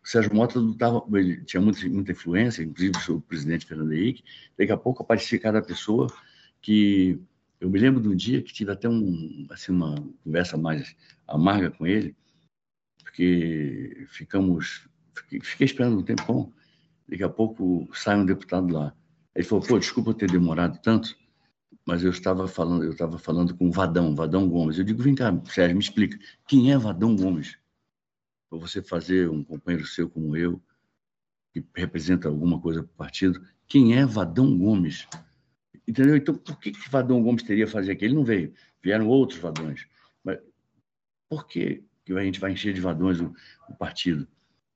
O 0.05 0.09
Sérgio 0.09 0.35
Mota 0.35 0.59
lutava, 0.59 1.05
ele 1.14 1.45
tinha 1.45 1.61
muita, 1.61 1.88
muita 1.88 2.12
influência, 2.12 2.62
inclusive 2.62 2.99
sobre 3.01 3.19
o 3.19 3.27
presidente 3.27 3.66
Fernando 3.66 3.92
Henrique. 3.92 4.23
Daqui 4.57 4.71
a 4.71 4.77
pouco 4.77 5.03
aparecia 5.03 5.38
cada 5.38 5.61
pessoa 5.61 6.07
que 6.62 7.21
eu 7.61 7.71
me 7.71 7.79
lembro 7.79 8.01
de 8.01 8.09
um 8.09 8.14
dia 8.14 8.42
que 8.42 8.53
tive 8.53 8.71
até 8.71 8.88
um, 8.88 9.47
assim, 9.51 9.73
uma 9.73 9.97
conversa 10.23 10.57
mais 10.57 10.95
amarga 11.27 11.71
com 11.71 11.87
ele, 11.87 12.14
porque 13.03 14.07
ficamos, 14.09 14.88
fiquei, 15.14 15.40
fiquei 15.40 15.64
esperando 15.64 15.99
um 15.99 16.03
tempão, 16.03 16.53
daqui 17.09 17.23
a 17.23 17.29
pouco 17.29 17.88
sai 17.92 18.16
um 18.19 18.27
deputado 18.27 18.73
lá. 18.73 18.95
Ele 19.35 19.45
falou, 19.45 19.64
pô, 19.66 19.79
desculpa 19.79 20.14
ter 20.14 20.31
demorado 20.31 20.79
tanto, 20.83 21.16
mas 21.87 22.03
eu 22.03 22.11
estava 22.11 22.49
falando, 22.49 22.83
eu 22.83 22.90
estava 22.90 23.16
falando 23.16 23.57
com 23.57 23.68
o 23.68 23.70
Vadão, 23.70 24.12
Vadão 24.12 24.49
Gomes. 24.49 24.77
Eu 24.77 24.85
digo, 24.85 25.01
vem 25.01 25.14
cá, 25.14 25.33
Sérgio, 25.46 25.77
me 25.77 25.83
explica, 25.83 26.18
quem 26.49 26.72
é 26.72 26.77
Vadão 26.77 27.14
Gomes? 27.14 27.57
Para 28.51 28.59
você 28.59 28.83
fazer 28.83 29.31
um 29.31 29.44
companheiro 29.44 29.87
seu 29.87 30.11
como 30.11 30.37
eu, 30.37 30.61
que 31.53 31.64
representa 31.77 32.29
alguma 32.29 32.61
coisa 32.61 32.83
para 32.83 32.92
o 32.92 32.96
partido, 32.96 33.40
quem 33.68 33.96
é 33.96 34.05
Vadão 34.05 34.59
Gomes? 34.59 35.07
Entendeu? 35.87 36.16
Então, 36.16 36.35
por 36.35 36.59
que, 36.59 36.72
que 36.72 36.90
Vadão 36.90 37.22
Gomes 37.22 37.44
teria 37.44 37.68
fazer 37.68 37.92
aquilo? 37.92 38.11
Ele 38.11 38.16
não 38.16 38.25
veio. 38.25 38.53
Vieram 38.83 39.07
outros 39.07 39.38
Vadões. 39.38 39.87
Mas 40.25 40.40
por 41.29 41.46
que, 41.46 41.85
que 42.05 42.12
a 42.12 42.22
gente 42.22 42.40
vai 42.40 42.51
encher 42.51 42.75
de 42.75 42.81
Vadões 42.81 43.20
o, 43.20 43.33
o 43.68 43.77
partido? 43.77 44.27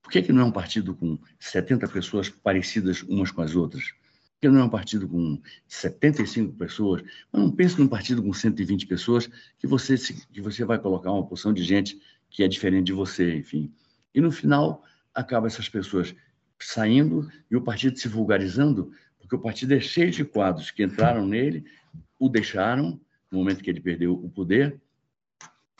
Por 0.00 0.12
que, 0.12 0.22
que 0.22 0.32
não 0.32 0.42
é 0.42 0.44
um 0.44 0.52
partido 0.52 0.94
com 0.94 1.18
70 1.40 1.88
pessoas 1.88 2.28
parecidas 2.28 3.02
umas 3.02 3.32
com 3.32 3.42
as 3.42 3.56
outras? 3.56 3.92
Que 4.40 4.48
não 4.48 4.60
é 4.60 4.64
um 4.64 4.70
partido 4.70 5.06
com 5.06 5.40
75 5.68 6.54
pessoas? 6.54 7.02
Mas 7.32 7.42
não 7.42 7.50
pense 7.50 7.78
num 7.78 7.88
partido 7.88 8.22
com 8.22 8.32
120 8.32 8.86
pessoas 8.86 9.28
que 9.58 9.66
você, 9.66 9.96
que 10.32 10.40
você 10.40 10.64
vai 10.64 10.78
colocar 10.78 11.12
uma 11.12 11.26
porção 11.26 11.52
de 11.52 11.62
gente 11.62 12.00
que 12.30 12.42
é 12.42 12.48
diferente 12.48 12.86
de 12.86 12.92
você, 12.92 13.36
enfim. 13.36 13.72
E 14.14 14.20
no 14.20 14.32
final, 14.32 14.82
acaba 15.14 15.46
essas 15.46 15.68
pessoas 15.68 16.14
saindo 16.58 17.30
e 17.50 17.56
o 17.56 17.60
partido 17.60 17.98
se 17.98 18.08
vulgarizando 18.08 18.92
porque 19.30 19.36
o 19.36 19.38
partido 19.38 19.74
é 19.74 19.80
cheio 19.80 20.10
de 20.10 20.24
quadros 20.24 20.72
que 20.72 20.82
entraram 20.82 21.24
nele, 21.24 21.64
o 22.18 22.28
deixaram 22.28 23.00
no 23.30 23.38
momento 23.38 23.62
que 23.62 23.70
ele 23.70 23.80
perdeu 23.80 24.12
o 24.12 24.28
poder 24.28 24.80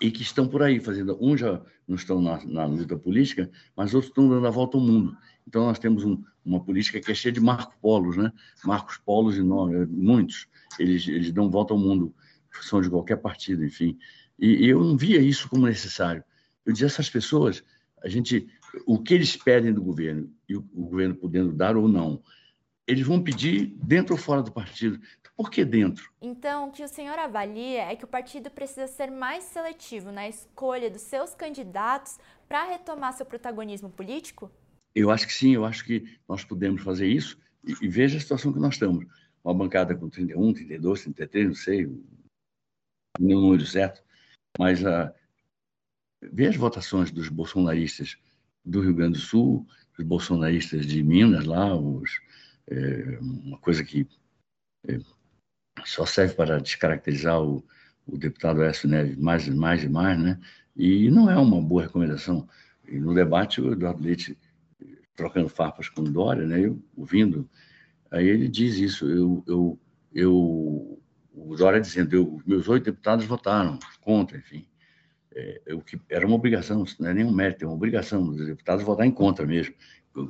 e 0.01 0.11
que 0.11 0.23
estão 0.23 0.49
por 0.49 0.63
aí 0.63 0.81
fazendo. 0.81 1.17
Uns 1.21 1.41
já 1.41 1.61
não 1.87 1.97
estão 1.97 2.21
na, 2.21 2.45
na 2.47 2.65
luta 2.65 2.97
política, 2.97 3.51
mas 3.77 3.95
outros 3.95 4.11
estão 4.11 4.29
dando 4.29 4.47
a 4.47 4.51
volta 4.51 4.77
ao 4.77 4.83
mundo. 4.83 5.17
Então 5.47 5.67
nós 5.67 5.79
temos 5.79 6.05
um, 6.05 6.23
uma 6.45 6.65
política 6.65 7.01
que 7.01 7.11
é 7.11 7.15
cheia 7.15 7.33
de 7.33 7.41
Marco 7.41 7.75
Polos, 7.81 8.17
né? 8.17 8.33
Marcos 8.65 8.97
Polos 8.97 9.37
e 9.37 9.43
nome, 9.43 9.85
muitos. 9.87 10.47
Eles, 10.79 11.07
eles 11.07 11.33
dão 11.33 11.51
volta 11.51 11.75
ao 11.75 11.79
mundo, 11.79 12.15
são 12.63 12.81
de 12.81 12.89
qualquer 12.89 13.17
partido, 13.17 13.65
enfim. 13.65 13.99
E, 14.39 14.65
e 14.65 14.69
eu 14.69 14.83
não 14.83 14.97
via 14.97 15.21
isso 15.21 15.49
como 15.49 15.67
necessário. 15.67 16.25
Eu 16.65 16.73
dizia 16.73 16.87
essas 16.87 17.11
pessoas, 17.11 17.63
a 18.03 18.09
gente, 18.09 18.49
o 18.87 18.99
que 18.99 19.15
eles 19.15 19.37
pedem 19.37 19.73
do 19.73 19.83
governo 19.83 20.31
e 20.49 20.57
o, 20.57 20.61
o 20.73 20.85
governo 20.85 21.15
podendo 21.15 21.53
dar 21.53 21.77
ou 21.77 21.89
não, 21.89 22.23
eles 22.91 23.07
vão 23.07 23.23
pedir 23.23 23.67
dentro 23.83 24.15
ou 24.15 24.21
fora 24.21 24.43
do 24.43 24.51
partido. 24.51 25.01
Por 25.37 25.49
que 25.49 25.65
dentro? 25.65 26.13
Então, 26.21 26.69
o 26.69 26.73
que 26.73 26.83
o 26.83 26.89
senhor 26.89 27.17
avalia 27.19 27.85
é 27.85 27.95
que 27.95 28.05
o 28.05 28.09
partido 28.09 28.51
precisa 28.51 28.89
ser 28.89 29.11
mais 29.11 29.45
seletivo 29.45 30.11
na 30.11 30.29
escolha 30.29 30.91
dos 30.91 31.03
seus 31.03 31.33
candidatos 31.35 32.19
para 32.49 32.65
retomar 32.65 33.13
seu 33.13 33.25
protagonismo 33.25 33.89
político? 33.89 34.51
Eu 34.93 35.11
acho 35.11 35.27
que 35.27 35.33
sim, 35.33 35.55
eu 35.55 35.65
acho 35.65 35.85
que 35.85 36.19
nós 36.29 36.45
podemos 36.45 36.83
fazer 36.83 37.07
isso. 37.07 37.39
E, 37.65 37.73
e 37.81 37.89
veja 37.89 38.19
a 38.19 38.21
situação 38.21 38.53
que 38.53 38.59
nós 38.59 38.75
estamos. 38.75 39.07
Uma 39.45 39.55
bancada 39.55 39.95
com 39.95 40.11
31, 40.11 40.53
32, 40.53 41.03
33, 41.05 41.47
não 41.47 41.55
sei, 41.55 41.89
nenhum 43.19 43.41
número 43.41 43.65
certo. 43.65 44.03
Mas 44.59 44.83
uh, 44.83 45.11
veja 46.21 46.51
as 46.51 46.57
votações 46.57 47.11
dos 47.13 47.29
bolsonaristas 47.29 48.19
do 48.65 48.81
Rio 48.81 48.95
Grande 48.95 49.19
do 49.19 49.25
Sul, 49.25 49.67
dos 49.97 50.05
bolsonaristas 50.05 50.85
de 50.85 51.03
Minas 51.03 51.47
lá, 51.47 51.75
os, 51.75 52.21
é, 52.69 53.19
uma 53.21 53.59
coisa 53.59 53.85
que 53.85 54.07
é, 54.87 54.99
só 55.85 56.07
serve 56.07 56.35
para 56.35 56.61
descaracterizar 56.61 57.41
o, 57.41 57.65
o 58.07 58.19
deputado 58.19 58.63
Écio 58.63 58.89
Neves 58.89 59.17
mais 59.17 59.47
e 59.47 59.51
mais 59.51 59.85
e 59.85 59.89
mais, 59.89 60.19
né? 60.19 60.41
E 60.77 61.11
não 61.11 61.31
é 61.31 61.37
uma 61.37 61.61
boa 61.61 61.83
recomendação. 61.83 62.49
E 62.87 62.99
no 62.99 63.15
debate, 63.15 63.61
o 63.61 63.73
Eduardo 63.73 64.03
Leite, 64.03 64.37
trocando 65.15 65.49
farpas 65.49 65.89
com 65.89 66.03
o 66.03 66.11
Dória, 66.11 66.47
né? 66.47 66.65
Eu 66.65 66.83
ouvindo, 66.97 67.49
aí 68.11 68.27
ele 68.27 68.49
diz 68.49 68.77
isso. 68.77 69.09
Eu, 69.09 69.45
eu, 69.47 69.81
eu 70.13 71.01
o 71.33 71.57
Dória 71.57 71.81
dizendo, 71.81 72.15
eu, 72.15 72.43
meus 72.47 72.69
oito 72.69 72.85
deputados 72.85 73.25
votaram 73.25 73.79
contra, 74.01 74.39
enfim. 74.39 74.67
É, 75.33 75.75
o 75.75 75.81
que 75.81 76.01
era 76.09 76.27
uma 76.27 76.35
obrigação, 76.35 76.85
não 76.99 77.09
é 77.09 77.15
nenhum 77.15 77.33
mérito, 77.33 77.65
é 77.65 77.69
uma 77.69 77.75
obrigação 77.75 78.25
dos 78.25 78.47
deputados 78.47 78.85
votar 78.85 79.07
em 79.07 79.13
contra 79.13 79.47
mesmo, 79.47 79.75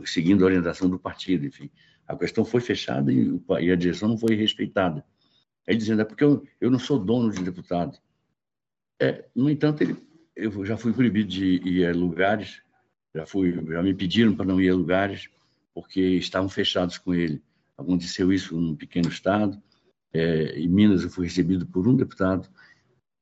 seguindo 0.05 0.43
a 0.43 0.47
orientação 0.47 0.91
do 0.91 0.99
partido, 0.99 1.47
enfim. 1.47 1.71
A 2.11 2.17
questão 2.17 2.45
foi 2.45 2.61
fechada 2.61 3.13
e, 3.13 3.41
e 3.61 3.71
a 3.71 3.77
direção 3.77 4.09
não 4.09 4.19
foi 4.19 4.35
respeitada. 4.35 5.05
Ele 5.67 5.79
dizendo, 5.79 6.03
é 6.03 6.05
porque 6.05 6.25
eu, 6.25 6.45
eu 6.61 6.71
não 6.71 6.79
sou 6.79 6.99
dono 6.99 7.31
de 7.31 7.43
deputado. 7.43 7.97
É, 9.01 9.25
no 9.35 9.49
entanto, 9.49 9.83
ele, 9.83 9.97
eu 10.35 10.65
já 10.67 10.77
fui 10.77 10.93
proibido 10.93 11.29
de 11.29 11.57
ir 11.65 11.87
a 11.87 11.93
lugares, 11.93 12.63
já, 13.15 13.25
fui, 13.25 13.53
já 13.53 13.83
me 13.83 13.95
pediram 13.95 14.35
para 14.35 14.45
não 14.45 14.61
ir 14.61 14.71
a 14.71 14.75
lugares, 14.75 15.29
porque 15.73 16.01
estavam 16.01 16.49
fechados 16.49 16.99
com 16.99 17.15
ele. 17.15 17.41
Aconteceu 17.79 18.33
isso 18.33 18.59
num 18.61 18.75
pequeno 18.75 19.09
estado. 19.09 19.63
É, 20.13 20.59
em 20.59 20.69
Minas, 20.69 21.05
eu 21.05 21.11
fui 21.11 21.27
recebido 21.27 21.65
por 21.65 21.87
um 21.87 21.95
deputado, 21.95 22.49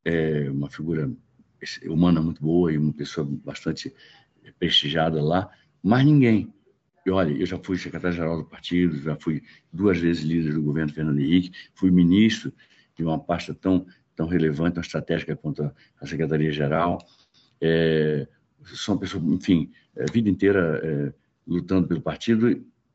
é, 0.02 0.50
uma 0.50 0.70
figura 0.70 1.12
humana 1.84 2.22
muito 2.22 2.40
boa 2.40 2.72
e 2.72 2.78
uma 2.78 2.94
pessoa 2.94 3.28
bastante 3.44 3.94
prestigiada 4.58 5.22
lá, 5.22 5.50
mas 5.82 6.06
ninguém. 6.06 6.50
E 7.08 7.10
olha, 7.10 7.32
eu 7.32 7.46
já 7.46 7.58
fui 7.58 7.78
secretário-geral 7.78 8.36
do 8.36 8.44
partido, 8.44 9.00
já 9.00 9.16
fui 9.16 9.42
duas 9.72 9.98
vezes 9.98 10.24
líder 10.24 10.52
do 10.52 10.60
governo 10.60 10.92
Fernando 10.92 11.18
Henrique, 11.18 11.52
fui 11.74 11.90
ministro 11.90 12.52
de 12.94 13.02
uma 13.02 13.18
pasta 13.18 13.54
tão, 13.54 13.86
tão 14.14 14.26
relevante, 14.26 14.74
tão 14.74 14.82
estratégica 14.82 15.34
quanto 15.34 15.72
a 15.98 16.06
Secretaria-Geral. 16.06 16.98
É, 17.62 18.28
sou 18.62 18.94
uma 18.94 19.00
pessoa, 19.00 19.24
enfim, 19.24 19.72
a 19.98 20.12
vida 20.12 20.28
inteira 20.28 20.82
é, 20.84 21.14
lutando 21.46 21.88
pelo 21.88 22.02
partido, 22.02 22.50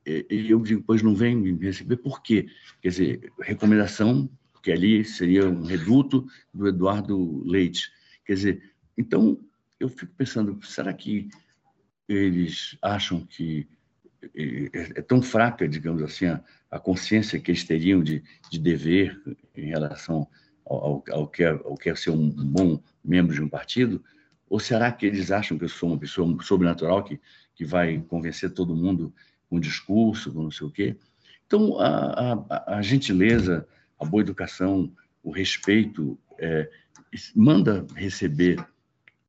e, 0.06 0.28
e 0.30 0.52
eu 0.52 0.62
digo, 0.62 0.84
pois 0.86 1.02
não 1.02 1.16
vem 1.16 1.36
me 1.36 1.58
receber, 1.66 1.98
por 1.98 2.22
quê? 2.22 2.46
Quer 2.84 2.90
dizer, 2.90 3.34
recomendação, 3.42 4.30
porque 4.52 4.72
ali 4.72 5.04
seria 5.04 5.50
um 5.50 5.64
reduto 5.64 6.24
do 6.54 6.68
Eduardo 6.68 7.44
Leite. 7.48 7.90
Quer 8.24 8.34
dizer, 8.34 8.74
então 8.96 9.40
eu 9.80 9.90
fico 9.90 10.14
pensando, 10.16 10.64
será 10.64 10.94
que 10.94 11.30
eles 12.08 12.78
acham 12.80 13.26
que 13.26 13.68
é, 14.36 15.00
é, 15.00 15.02
tão 15.02 15.22
fraca, 15.22 15.68
digamos 15.68 16.02
assim, 16.02 16.26
a, 16.26 16.42
a, 16.72 16.80
consciência 16.80 17.40
que 17.40 17.52
eles 17.52 17.64
teriam 17.64 18.04
de, 18.04 18.24
de 18.50 18.60
dever 18.60 19.22
em 19.56 19.68
relação 19.68 20.28
ao, 20.66 21.04
ao, 21.12 21.28
que 21.28 21.44
é, 21.44 21.50
ao 21.50 21.76
que 21.76 21.90
é 21.90 21.96
ser 21.96 22.12
um 22.12 22.30
bom 22.30 22.82
membro 23.04 23.34
de 23.34 23.42
um 23.42 23.50
partido? 23.50 24.04
Ou 24.50 24.60
será 24.60 24.92
que 24.92 25.06
eles 25.06 25.32
acham 25.32 25.58
que 25.58 25.64
eu 25.64 25.70
sou 25.70 25.90
uma 25.90 25.98
pessoa 25.98 26.38
sobrenatural 26.44 27.04
que, 27.04 27.20
que 27.56 27.66
vai 27.66 28.00
convencer 28.08 28.52
todo 28.52 28.76
mundo 28.76 29.14
com 29.50 29.60
discurso, 29.60 30.32
com 30.32 30.44
não 30.44 30.52
sei 30.52 30.68
o 30.68 30.72
quê? 30.72 30.96
Então, 31.46 31.80
a, 31.80 32.34
a, 32.50 32.78
a 32.78 32.82
gentileza, 32.82 33.68
a 34.00 34.06
boa 34.06 34.22
educação, 34.22 34.92
o 35.22 35.32
respeito, 35.32 36.18
é, 36.38 36.70
manda 37.36 37.86
receber, 37.96 38.66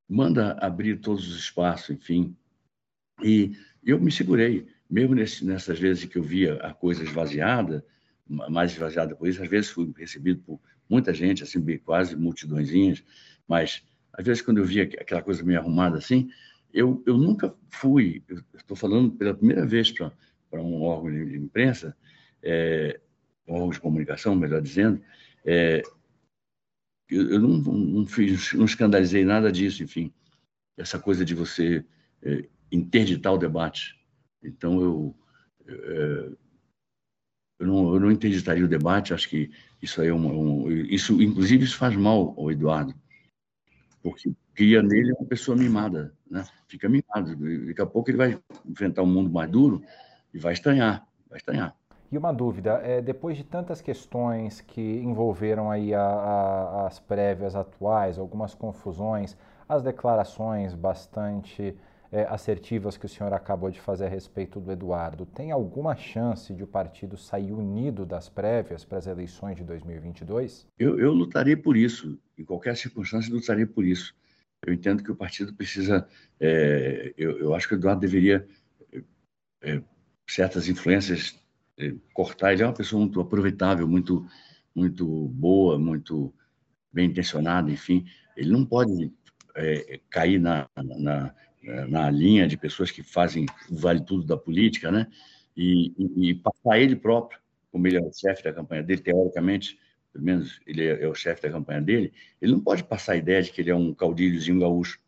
manda 0.09 0.53
abrir 0.61 1.01
todos 1.01 1.29
os 1.29 1.39
espaços, 1.39 1.91
enfim. 1.91 2.37
E 3.23 3.57
eu 3.85 4.01
me 4.01 4.11
segurei 4.11 4.67
mesmo 4.95 5.17
nesse, 5.17 5.45
nessas 5.45 5.77
vezes 5.77 6.05
que 6.05 6.17
eu 6.17 6.23
via 6.23 6.55
a 6.59 6.73
coisa 6.73 7.03
esvaziada, 7.03 7.85
mais 8.29 8.71
esvaziada 8.71 9.17
por 9.17 9.27
isso, 9.27 9.43
às 9.43 9.49
vezes 9.49 9.69
fui 9.69 9.93
recebido 9.97 10.41
por 10.43 10.61
muita 10.89 11.13
gente, 11.13 11.43
assim, 11.43 11.61
quase 11.79 12.15
multidõezinhas, 12.15 13.03
mas 13.49 13.83
às 14.13 14.25
vezes 14.25 14.41
quando 14.41 14.59
eu 14.59 14.65
via 14.65 14.85
aquela 14.85 15.21
coisa 15.21 15.43
meio 15.43 15.59
arrumada 15.59 15.99
assim, 15.99 16.31
eu, 16.73 17.03
eu 17.07 17.19
nunca 17.19 17.53
fui, 17.71 18.23
estou 18.55 18.77
falando 18.77 19.11
pela 19.11 19.35
primeira 19.35 19.67
vez 19.67 19.91
para 19.91 20.63
um 20.63 20.83
órgão 20.83 21.11
de 21.11 21.39
imprensa, 21.39 21.97
é, 22.41 23.01
um 23.49 23.55
órgão 23.55 23.71
de 23.71 23.81
comunicação, 23.81 24.37
melhor 24.37 24.63
dizendo, 24.63 25.03
é, 25.45 25.83
eu, 27.11 27.31
eu 27.31 27.41
não, 27.41 27.59
não, 27.59 28.07
fiz, 28.07 28.53
não 28.53 28.65
escandalizei 28.65 29.25
nada 29.25 29.51
disso, 29.51 29.83
enfim, 29.83 30.13
essa 30.77 31.01
coisa 31.01 31.25
de 31.25 31.35
você 31.35 31.85
é, 32.23 32.45
interditar 32.71 33.33
o 33.33 33.39
debate, 33.39 34.04
então, 34.45 34.81
eu, 34.81 35.15
é, 35.67 36.31
eu, 37.59 37.67
não, 37.67 37.95
eu 37.95 38.01
não 38.01 38.11
interditaria 38.11 38.65
o 38.65 38.69
debate, 38.69 39.15
acho 39.15 39.29
que 39.29 39.51
isso 39.83 40.01
aí 40.01 40.09
é 40.09 40.15
um, 40.15 40.71
isso, 40.71 41.21
inclusive, 41.23 41.65
isso 41.65 41.77
faz 41.77 41.97
mal 41.97 42.35
ao 42.37 42.51
Eduardo, 42.51 42.95
porque 44.03 44.33
cria 44.55 44.83
nele 44.83 45.13
uma 45.13 45.27
pessoa 45.27 45.57
mimada, 45.57 46.15
né? 46.31 46.45
Fica 46.69 46.89
mimado. 46.89 47.37
Daqui 47.67 47.81
a 47.81 47.87
pouco 47.87 48.11
ele 48.11 48.19
vai 48.19 48.39
enfrentar 48.65 49.03
um 49.03 49.07
mundo 49.07 49.31
mais 49.31 49.51
duro 49.51 49.83
e 50.33 50.39
vai 50.39 50.53
estranhar, 50.53 51.07
vai 51.29 51.39
estranhar. 51.39 51.77
E 52.11 52.19
uma 52.19 52.33
dúvida, 52.33 52.81
é, 52.85 53.03
depois 53.03 53.37
de 53.37 53.45
tantas 53.45 53.81
questões 53.81 54.61
que 54.61 54.81
envolveram 54.81 55.71
aí 55.71 55.93
a, 55.93 56.01
a, 56.01 56.87
as 56.87 57.01
prévias 57.01 57.57
atuais, 57.57 58.19
algumas 58.19 58.55
confusões, 58.55 59.37
as 59.69 59.83
declarações 59.83 60.75
bastante 60.75 61.77
é, 62.12 62.25
assertivas 62.25 62.97
que 62.97 63.07
o 63.07 63.09
senhor 63.09 63.33
acabou 63.33 63.71
de 63.71 63.81
fazer 63.81 64.07
a 64.07 64.09
respeito 64.09 64.61
do 64.61 64.71
Eduardo, 64.71 65.27
tem 65.27 65.51
alguma 65.51 65.97
chance 65.97 66.55
de 66.55 66.62
o 66.62 66.67
partido 66.67 67.17
sair 67.17 67.53
unido 67.53 68.07
das 68.07 68.29
prévias 68.29 68.85
para 68.85 68.99
as 68.99 69.07
eleições 69.07 69.57
de 69.57 69.64
2022? 69.64 70.67
Eu, 70.79 70.99
eu 70.99 71.12
lutaria 71.12 71.57
por 71.57 71.77
isso, 71.77 72.19
em 72.38 72.45
qualquer 72.45 72.77
circunstância, 72.77 73.33
lutaria 73.33 73.67
por 73.67 73.85
isso. 73.85 74.14
Eu 74.67 74.73
entendo 74.73 75.03
que 75.03 75.11
o 75.11 75.17
partido 75.17 75.53
precisa. 75.53 76.09
É, 76.40 77.12
eu, 77.19 77.38
eu, 77.38 77.55
acho 77.55 77.69
que 77.69 77.75
o 77.75 77.77
Eduardo 77.77 78.01
deveria 78.01 78.47
é, 79.62 79.83
certas 80.27 80.69
influências 80.69 81.38
é, 81.79 81.95
cortar. 82.12 82.53
Ele 82.53 82.62
é 82.62 82.67
uma 82.67 82.73
pessoa 82.73 83.01
muito 83.01 83.21
aproveitável, 83.21 83.87
muito, 83.87 84.27
muito 84.75 85.07
boa, 85.29 85.79
muito 85.79 86.33
bem 86.93 87.11
intencionada, 87.11 87.71
enfim. 87.71 88.07
Ele 88.37 88.51
não 88.51 88.64
pode 88.64 89.12
é, 89.57 90.01
cair 90.11 90.40
na, 90.40 90.69
na, 90.77 91.35
na 91.88 92.11
linha 92.11 92.46
de 92.46 92.57
pessoas 92.57 92.90
que 92.90 93.03
fazem 93.03 93.46
o 93.70 93.77
vale 93.77 94.00
tudo 94.05 94.24
da 94.24 94.37
política, 94.37 94.90
né? 94.90 95.07
E, 95.57 95.92
e, 95.98 96.31
e 96.31 96.35
passar 96.35 96.79
ele 96.79 96.96
próprio, 96.96 97.38
como 97.70 97.87
ele 97.87 97.96
é 97.96 98.00
o 98.00 98.12
chefe 98.12 98.42
da 98.42 98.53
campanha 98.53 98.83
dele, 98.83 99.00
teoricamente, 99.00 99.79
pelo 100.12 100.24
menos 100.24 100.61
ele 100.66 100.85
é, 100.85 101.05
é 101.05 101.09
o 101.09 101.14
chefe 101.14 101.42
da 101.42 101.50
campanha 101.50 101.81
dele, 101.81 102.12
ele 102.40 102.53
não 102.53 102.61
pode 102.61 102.85
passar 102.85 103.12
a 103.12 103.16
ideia 103.16 103.42
de 103.42 103.50
que 103.50 103.61
ele 103.61 103.70
é 103.70 103.74
um 103.74 103.94
caudilhozinho 103.94 104.61
gaúcho, 104.61 104.98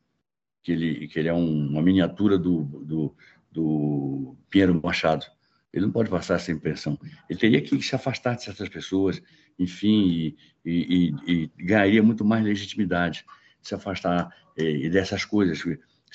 que 0.62 0.72
ele, 0.72 1.08
que 1.08 1.18
ele 1.18 1.28
é 1.28 1.34
um, 1.34 1.68
uma 1.68 1.82
miniatura 1.82 2.38
do, 2.38 2.64
do, 2.64 3.14
do 3.52 4.36
Pinheiro 4.50 4.80
Machado. 4.82 5.24
Ele 5.72 5.84
não 5.84 5.92
pode 5.92 6.08
passar 6.08 6.36
essa 6.36 6.50
impressão. 6.50 6.98
Ele 7.28 7.38
teria 7.38 7.60
que 7.60 7.80
se 7.82 7.94
afastar 7.94 8.34
de 8.34 8.44
certas 8.44 8.68
pessoas, 8.68 9.22
enfim, 9.58 10.34
e, 10.64 11.14
e, 11.26 11.50
ganharia 11.58 12.02
muito 12.02 12.24
mais 12.24 12.42
legitimidade 12.44 13.24
se 13.62 13.74
afastar 13.74 14.34
é, 14.56 14.88
dessas 14.88 15.24
coisas 15.24 15.62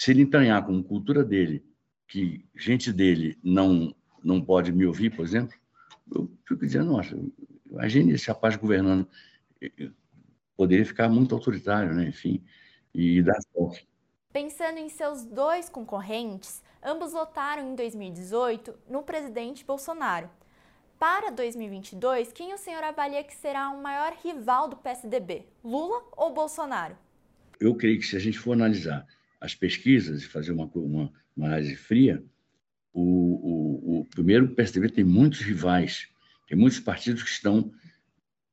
se 0.02 0.10
ele 0.10 0.24
entranhar 0.24 0.66
como 0.66 0.84
cultura 0.84 1.24
dele, 1.24 1.64
que 2.08 2.44
gente 2.56 2.92
dele 2.92 3.38
não, 3.44 3.94
não 4.24 4.44
pode 4.44 4.72
me 4.72 4.84
ouvir, 4.84 5.16
por 5.16 5.24
exemplo, 5.24 5.56
eu 6.12 6.28
fico 6.44 6.66
dizendo, 6.66 6.92
nossa, 6.92 7.16
imagine 7.70 8.14
esse 8.14 8.28
rapaz 8.28 8.56
governando. 8.56 9.08
Poderia 10.58 10.84
ficar 10.88 11.08
muito 11.08 11.36
autoritário, 11.36 11.94
né? 11.94 12.06
enfim, 12.06 12.44
e 12.96 13.22
dar 13.22 13.40
sorte. 13.54 13.88
Pensando 14.34 14.80
em 14.80 14.90
seus 14.90 15.24
dois 15.24 15.70
concorrentes, 15.70 16.64
ambos 16.84 17.12
votaram 17.12 17.72
em 17.72 17.76
2018 17.76 18.74
no 18.90 19.04
presidente 19.04 19.64
Bolsonaro. 19.64 20.32
Para 20.98 21.30
2022, 21.30 22.34
quem 22.34 22.56
o 22.56 22.58
senhor 22.58 22.84
avalia 22.84 23.24
que 23.24 23.36
será 23.36 23.70
o 23.70 23.80
maior 23.80 24.14
rival 24.24 24.68
do 24.68 24.78
PSDB, 24.78 25.46
Lula 25.64 26.04
ou 26.18 26.34
Bolsonaro? 26.34 26.98
Eu 27.60 27.76
creio 27.76 28.00
que 28.00 28.08
se 28.08 28.16
a 28.16 28.20
gente 28.20 28.40
for 28.40 28.54
analisar 28.54 29.06
as 29.42 29.56
pesquisas 29.56 30.22
e 30.22 30.28
fazer 30.28 30.52
uma, 30.52 30.70
uma, 30.76 31.12
uma 31.36 31.48
análise 31.48 31.76
fria, 31.76 32.24
o, 32.94 33.02
o, 33.02 34.02
o, 34.02 34.06
primeiro, 34.06 34.46
o 34.46 34.56
PSDB 34.56 34.90
tem 34.90 35.04
muitos 35.04 35.40
rivais, 35.40 36.08
tem 36.48 36.58
muitos 36.58 36.80
partidos 36.80 37.24
que 37.24 37.30
estão, 37.30 37.72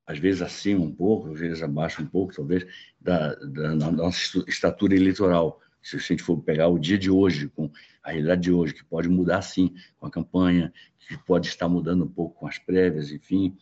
às 0.07 0.19
vezes, 0.19 0.41
acima 0.41 0.83
um 0.83 0.95
pouco, 0.95 1.33
às 1.33 1.39
vezes 1.39 1.63
abaixo 1.63 2.03
um 2.03 2.07
pouco, 2.07 2.35
talvez, 2.35 2.67
da, 2.99 3.35
da, 3.35 3.75
da 3.75 3.91
nossa 3.93 4.43
estatura 4.49 4.97
eleitoral. 4.97 5.61
Se 5.83 5.97
a 5.97 5.99
gente 5.99 6.23
for 6.23 6.41
pegar 6.43 6.69
o 6.69 6.79
dia 6.79 6.99
de 6.99 7.11
hoje, 7.11 7.49
com 7.49 7.71
a 8.03 8.11
realidade 8.11 8.43
de 8.43 8.53
hoje, 8.53 8.75
que 8.75 8.85
pode 8.85 9.09
mudar, 9.09 9.43
sim, 9.43 9.75
com 9.99 10.07
a 10.07 10.11
campanha, 10.11 10.73
que 10.99 11.19
pode 11.25 11.49
estar 11.49 11.69
mudando 11.69 12.05
um 12.05 12.09
pouco 12.09 12.41
com 12.41 12.47
as 12.47 12.59
prévias, 12.59 13.13
enfim. 13.13 13.57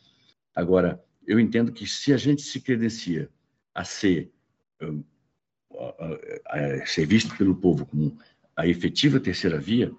Agora, 0.54 1.02
eu 1.26 1.40
entendo 1.40 1.72
que 1.72 1.86
se 1.86 2.12
a 2.12 2.16
gente 2.16 2.42
se 2.42 2.60
credencia 2.60 3.28
a 3.74 3.84
ser, 3.84 4.32
a, 5.78 6.80
a 6.80 6.86
ser 6.86 7.06
visto 7.06 7.36
pelo 7.36 7.54
povo 7.54 7.86
como 7.86 8.16
a 8.56 8.66
efetiva 8.66 9.20
terceira 9.20 9.58
via, 9.58 9.92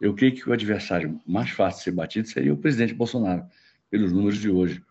eu 0.00 0.14
creio 0.14 0.34
que 0.34 0.48
o 0.48 0.52
adversário 0.52 1.20
mais 1.26 1.50
fácil 1.50 1.78
de 1.78 1.84
ser 1.84 1.90
batido 1.92 2.28
seria 2.28 2.54
o 2.54 2.56
presidente 2.56 2.94
Bolsonaro, 2.94 3.44
pelos 3.90 4.12
números 4.12 4.38
de 4.38 4.50
hoje. 4.50 4.82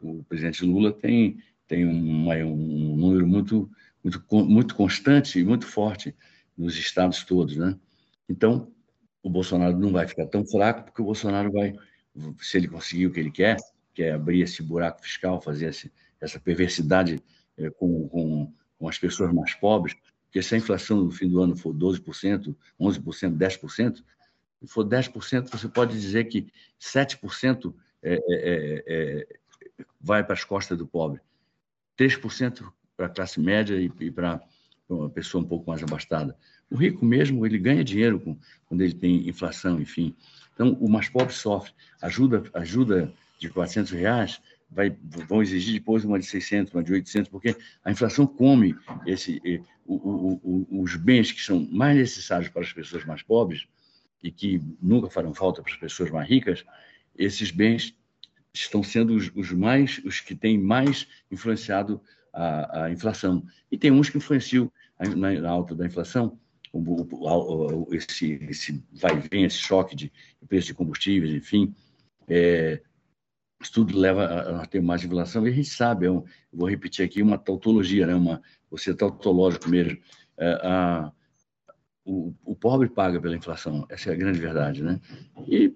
O 0.00 0.24
presidente 0.24 0.64
Lula 0.64 0.92
tem, 0.92 1.38
tem 1.66 1.86
um, 1.86 2.28
um 2.28 2.96
número 2.96 3.26
muito, 3.26 3.70
muito, 4.02 4.24
muito 4.30 4.74
constante 4.74 5.38
e 5.38 5.44
muito 5.44 5.66
forte 5.66 6.14
nos 6.56 6.76
estados 6.76 7.24
todos, 7.24 7.56
né? 7.56 7.76
Então, 8.28 8.72
o 9.22 9.30
Bolsonaro 9.30 9.78
não 9.78 9.90
vai 9.90 10.06
ficar 10.06 10.26
tão 10.26 10.46
fraco, 10.46 10.84
porque 10.84 11.02
o 11.02 11.04
Bolsonaro 11.06 11.50
vai, 11.50 11.74
se 12.40 12.56
ele 12.56 12.68
conseguir 12.68 13.06
o 13.06 13.10
que 13.12 13.20
ele 13.20 13.30
quer, 13.30 13.56
que 13.92 14.02
é 14.02 14.12
abrir 14.12 14.40
esse 14.40 14.62
buraco 14.62 15.02
fiscal, 15.02 15.40
fazer 15.40 15.70
esse, 15.70 15.90
essa 16.20 16.40
perversidade 16.40 17.22
é, 17.56 17.70
com, 17.70 18.08
com, 18.08 18.52
com, 18.78 18.88
as 18.88 18.98
pessoas 18.98 19.32
mais 19.32 19.54
pobres, 19.54 19.96
porque 20.24 20.42
se 20.42 20.54
a 20.54 20.58
inflação 20.58 21.04
no 21.04 21.10
fim 21.10 21.28
do 21.28 21.40
ano 21.40 21.56
for 21.56 21.74
12%, 21.74 22.54
11%, 22.80 23.36
10%, 23.36 23.96
se 23.96 24.66
for 24.66 24.84
10%, 24.84 25.50
você 25.50 25.68
pode 25.68 25.92
dizer 25.92 26.24
que 26.24 26.48
7% 26.80 27.74
é, 28.02 28.14
é, 28.14 28.18
é, 28.28 28.84
é, 28.86 29.26
vai 30.00 30.24
para 30.24 30.34
as 30.34 30.44
costas 30.44 30.76
do 30.76 30.86
pobre, 30.86 31.20
3% 31.98 32.70
para 32.96 33.06
a 33.06 33.08
classe 33.08 33.40
média 33.40 33.76
e, 33.76 33.90
e 34.00 34.10
para 34.10 34.40
uma 34.88 35.08
pessoa 35.08 35.42
um 35.42 35.46
pouco 35.46 35.70
mais 35.70 35.82
abastada. 35.82 36.36
O 36.70 36.76
rico 36.76 37.04
mesmo, 37.04 37.44
ele 37.46 37.58
ganha 37.58 37.84
dinheiro 37.84 38.20
com, 38.20 38.36
quando 38.66 38.82
ele 38.82 38.94
tem 38.94 39.28
inflação, 39.28 39.80
enfim. 39.80 40.14
Então, 40.52 40.72
o 40.80 40.88
mais 40.88 41.08
pobre 41.08 41.32
sofre. 41.32 41.72
Ajuda, 42.00 42.42
ajuda 42.54 43.12
de 43.38 43.48
400 43.48 43.92
reais, 43.92 44.40
vai, 44.74 44.94
vão 45.28 45.40
exigir 45.40 45.74
depois 45.74 46.04
uma 46.04 46.18
de 46.18 46.26
600, 46.26 46.74
uma 46.74 46.82
de 46.82 46.92
800, 46.92 47.30
porque 47.30 47.56
a 47.84 47.90
inflação 47.90 48.26
come 48.26 48.76
esse, 49.06 49.40
o, 49.86 49.94
o, 49.94 50.40
o, 50.42 50.82
os 50.82 50.96
bens 50.96 51.30
que 51.30 51.40
são 51.40 51.66
mais 51.70 51.96
necessários 51.96 52.48
para 52.48 52.62
as 52.62 52.72
pessoas 52.72 53.04
mais 53.04 53.22
pobres 53.22 53.66
e 54.22 54.30
que 54.30 54.60
nunca 54.82 55.08
farão 55.08 55.32
falta 55.32 55.62
para 55.62 55.72
as 55.72 55.78
pessoas 55.78 56.10
mais 56.10 56.28
ricas, 56.28 56.64
esses 57.16 57.50
bens 57.50 57.94
estão 58.52 58.82
sendo 58.82 59.14
os, 59.14 59.30
os 59.34 59.52
mais, 59.52 60.00
os 60.04 60.20
que 60.20 60.34
têm 60.34 60.58
mais 60.58 61.06
influenciado 61.30 62.00
a, 62.32 62.84
a, 62.84 62.90
inflação. 62.90 63.44
E 63.70 63.78
tem 63.78 63.92
uns 63.92 64.10
que 64.10 64.18
influenciam 64.18 64.70
na, 65.16 65.32
na 65.32 65.50
alta 65.50 65.74
da 65.74 65.86
inflação, 65.86 66.38
o, 66.72 67.86
esse, 67.92 68.32
esse 68.48 68.82
vai 68.92 69.16
e 69.16 69.28
vem, 69.28 69.44
esse 69.44 69.58
choque 69.58 69.94
de 69.94 70.10
preço 70.48 70.68
de 70.68 70.74
combustíveis, 70.74 71.32
enfim, 71.32 71.72
é, 72.26 72.82
tudo 73.70 73.98
leva 73.98 74.24
a, 74.62 74.66
ter 74.66 74.80
mais 74.80 75.04
inflação, 75.04 75.46
e 75.46 75.50
a 75.50 75.52
gente 75.52 75.68
sabe, 75.68 76.06
eu 76.06 76.24
é 76.26 76.56
vou 76.56 76.68
repetir 76.68 77.04
aqui, 77.04 77.22
uma 77.22 77.38
tautologia, 77.38 78.06
né? 78.06 78.14
uma, 78.14 78.42
você 78.70 78.90
é 78.90 78.94
tautológico 78.94 79.68
mesmo, 79.68 79.98
é, 80.36 80.52
a, 80.62 81.12
o, 82.04 82.34
o, 82.44 82.54
pobre 82.54 82.88
paga 82.88 83.20
pela 83.20 83.36
inflação, 83.36 83.86
essa 83.88 84.10
é 84.10 84.12
a 84.12 84.16
grande 84.16 84.38
verdade, 84.38 84.82
né? 84.82 85.00
E 85.48 85.74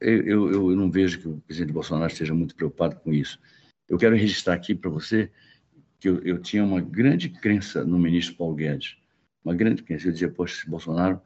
eu, 0.00 0.26
eu, 0.26 0.70
eu 0.70 0.76
não 0.76 0.90
vejo 0.90 1.20
que 1.20 1.28
o 1.28 1.40
presidente 1.40 1.72
Bolsonaro 1.72 2.10
esteja 2.10 2.34
muito 2.34 2.54
preocupado 2.54 2.96
com 2.96 3.12
isso. 3.12 3.38
Eu 3.88 3.96
quero 3.96 4.16
registrar 4.16 4.54
aqui 4.54 4.74
para 4.74 4.90
você 4.90 5.30
que 6.00 6.08
eu, 6.08 6.18
eu, 6.22 6.38
tinha 6.38 6.64
uma 6.64 6.80
grande 6.80 7.28
crença 7.28 7.84
no 7.84 7.98
ministro 7.98 8.36
Paulo 8.36 8.54
Guedes, 8.54 8.96
uma 9.44 9.54
grande 9.54 9.82
crença. 9.82 10.08
Eu 10.08 10.12
dizia, 10.12 10.28
poxa, 10.28 10.62
se 10.62 10.68
Bolsonaro 10.68 11.20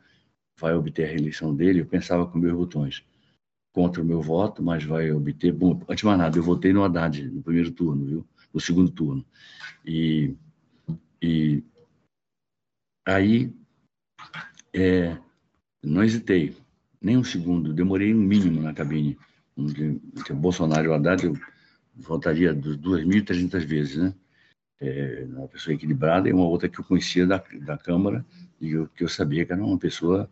vai 0.59 0.75
obter 0.75 1.05
a 1.05 1.09
reeleição 1.09 1.55
dele, 1.55 1.81
eu 1.81 1.87
pensava 1.87 2.27
com 2.27 2.39
meus 2.39 2.55
botões 2.55 3.03
contra 3.73 4.03
o 4.03 4.05
meu 4.05 4.21
voto, 4.21 4.63
mas 4.63 4.85
vai 4.85 5.11
obter. 5.13 5.53
Bom, 5.53 5.81
antes 5.89 5.99
de 5.99 6.07
mais 6.07 6.19
nada, 6.19 6.39
eu 6.39 6.43
votei 6.43 6.73
no 6.73 6.85
Haddad 6.85 7.23
no 7.31 7.43
primeiro 7.43 7.71
turno, 7.71 8.05
viu? 8.05 8.27
No 8.53 8.61
segundo 8.61 8.91
turno. 8.91 9.25
E, 9.85 10.35
e 11.23 11.63
aí 13.07 13.53
é, 14.75 15.17
não 15.83 16.03
hesitei, 16.03 16.57
nem 17.01 17.17
um 17.17 17.25
segundo, 17.25 17.73
demorei 17.73 18.15
um 18.15 18.19
mínimo 18.19 18.61
na 18.63 18.75
cabine. 18.75 19.19
Entre 19.57 20.35
Bolsonaro 20.35 20.85
e 20.85 20.89
o 20.89 20.95
Haddad, 20.95 21.25
eu 21.25 21.37
votaria 21.97 22.55
2.300 22.55 23.65
vezes, 23.65 23.97
né? 23.97 24.15
É, 24.83 25.27
uma 25.29 25.47
pessoa 25.47 25.75
equilibrada 25.75 26.27
e 26.29 26.33
uma 26.33 26.47
outra 26.47 26.67
que 26.67 26.81
eu 26.81 26.85
conhecia 26.85 27.27
da, 27.27 27.45
da 27.61 27.77
Câmara 27.77 28.25
e 28.59 28.71
eu, 28.71 28.89
que 28.89 29.05
eu 29.05 29.09
sabia 29.09 29.45
que 29.45 29.53
era 29.53 29.63
uma 29.63 29.79
pessoa 29.79 30.31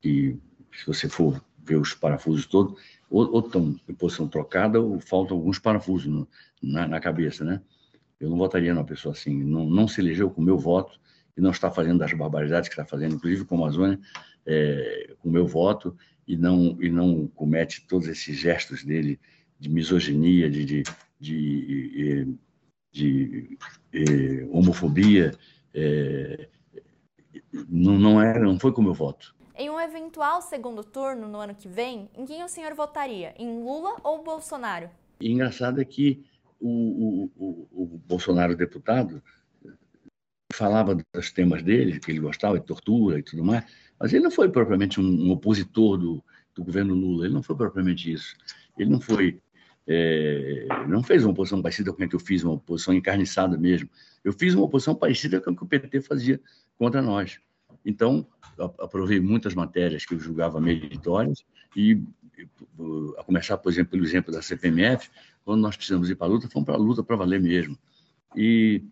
que, 0.00 0.38
se 0.72 0.86
você 0.86 1.06
for 1.06 1.44
os 1.76 1.94
parafusos 1.94 2.46
todos, 2.46 2.80
ou, 3.08 3.32
ou 3.32 3.40
estão 3.40 3.76
em 3.88 3.94
posição 3.94 4.28
trocada 4.28 4.80
ou 4.80 5.00
faltam 5.00 5.36
alguns 5.36 5.58
parafusos 5.58 6.06
no, 6.06 6.28
na, 6.62 6.86
na, 6.86 7.00
cabeça, 7.00 7.44
né? 7.44 7.60
Eu 8.18 8.28
não 8.28 8.36
votaria 8.36 8.74
numa 8.74 8.84
pessoa 8.84 9.12
assim, 9.12 9.42
não, 9.42 9.68
não 9.68 9.88
se 9.88 10.00
elegeu 10.00 10.30
com 10.30 10.40
o 10.40 10.44
meu 10.44 10.58
voto 10.58 11.00
e 11.36 11.40
não 11.40 11.50
está 11.50 11.70
fazendo 11.70 12.02
as 12.02 12.12
barbaridades 12.12 12.68
que 12.68 12.74
está 12.74 12.84
fazendo, 12.84 13.14
inclusive 13.14 13.44
com 13.44 13.56
a 13.56 13.58
Amazônia, 13.58 13.98
é, 14.46 15.14
com 15.18 15.28
o 15.28 15.32
meu 15.32 15.46
voto, 15.46 15.96
e 16.26 16.36
não, 16.36 16.76
e 16.80 16.88
não 16.88 17.26
comete 17.28 17.86
todos 17.86 18.06
esses 18.08 18.36
gestos 18.36 18.84
dele 18.84 19.18
de 19.58 19.68
misoginia, 19.68 20.50
de, 20.50 20.64
de, 20.64 20.82
de, 21.18 22.36
de, 22.92 23.58
de 23.92 24.48
homofobia, 24.50 25.32
é, 25.74 26.48
não, 27.68 27.98
não, 27.98 28.40
não 28.40 28.58
foi 28.58 28.72
com 28.72 28.80
o 28.80 28.84
meu 28.84 28.94
voto. 28.94 29.34
Em 29.60 29.68
um 29.68 29.78
eventual 29.78 30.40
segundo 30.40 30.82
turno 30.82 31.28
no 31.28 31.38
ano 31.38 31.54
que 31.54 31.68
vem, 31.68 32.08
em 32.16 32.24
quem 32.24 32.42
o 32.42 32.48
senhor 32.48 32.72
votaria? 32.72 33.34
Em 33.38 33.62
Lula 33.62 33.94
ou 34.02 34.24
Bolsonaro? 34.24 34.88
Engraçado 35.20 35.82
é 35.82 35.84
que 35.84 36.24
o, 36.58 36.66
o, 36.66 37.30
o, 37.36 37.68
o 37.70 37.86
Bolsonaro 38.08 38.56
deputado 38.56 39.22
falava 40.50 40.94
dos 40.94 41.30
temas 41.30 41.62
dele, 41.62 42.00
que 42.00 42.10
ele 42.10 42.20
gostava 42.20 42.58
de 42.58 42.64
tortura 42.64 43.18
e 43.18 43.22
tudo 43.22 43.44
mais, 43.44 43.62
mas 43.98 44.14
ele 44.14 44.24
não 44.24 44.30
foi 44.30 44.48
propriamente 44.48 44.98
um, 44.98 45.04
um 45.04 45.30
opositor 45.30 45.98
do, 45.98 46.24
do, 46.54 46.64
governo 46.64 46.94
Lula, 46.94 47.26
ele 47.26 47.34
não 47.34 47.42
foi 47.42 47.54
propriamente 47.54 48.10
isso. 48.10 48.34
Ele 48.78 48.88
não 48.88 48.98
foi, 48.98 49.42
é, 49.86 50.68
não 50.88 51.02
fez 51.02 51.22
uma 51.22 51.32
oposição 51.32 51.60
parecida 51.60 51.92
com 51.92 52.02
a 52.02 52.08
que 52.08 52.16
eu 52.16 52.20
fiz, 52.20 52.42
uma 52.42 52.54
oposição 52.54 52.94
encarniçada 52.94 53.58
mesmo. 53.58 53.90
Eu 54.24 54.32
fiz 54.32 54.54
uma 54.54 54.64
oposição 54.64 54.94
parecida 54.94 55.38
com 55.38 55.50
a 55.50 55.54
que 55.54 55.62
o 55.62 55.66
PT 55.66 56.00
fazia 56.00 56.40
contra 56.78 57.02
nós. 57.02 57.38
Então, 57.84 58.26
aprovei 58.78 59.20
muitas 59.20 59.54
matérias 59.54 60.04
que 60.04 60.14
eu 60.14 60.18
julgava 60.18 60.60
meritórias 60.60 61.44
e, 61.76 62.02
a 63.18 63.24
começar, 63.24 63.56
por 63.58 63.72
exemplo, 63.72 63.92
pelo 63.92 64.04
exemplo 64.04 64.32
da 64.32 64.42
CPMF, 64.42 65.10
quando 65.44 65.60
nós 65.60 65.76
precisamos 65.76 66.10
ir 66.10 66.14
para 66.14 66.26
a 66.26 66.30
luta, 66.30 66.48
fomos 66.48 66.66
para 66.66 66.74
a 66.74 66.78
luta 66.78 67.02
para 67.02 67.16
valer 67.16 67.40
mesmo. 67.40 67.78
E, 68.36 68.84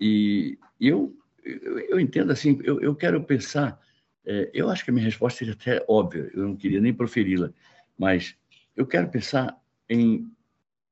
e 0.00 0.58
eu, 0.80 1.14
eu, 1.44 2.00
entendo 2.00 2.32
assim, 2.32 2.58
eu, 2.64 2.80
eu 2.80 2.94
quero 2.94 3.22
pensar, 3.22 3.78
é, 4.24 4.50
eu 4.54 4.68
acho 4.68 4.84
que 4.84 4.90
a 4.90 4.94
minha 4.94 5.04
resposta 5.04 5.38
seria 5.38 5.54
até 5.54 5.84
óbvia, 5.88 6.30
eu 6.34 6.42
não 6.42 6.56
queria 6.56 6.80
nem 6.80 6.94
proferi-la, 6.94 7.52
mas 7.98 8.34
eu 8.74 8.86
quero 8.86 9.08
pensar 9.08 9.56
em 9.88 10.30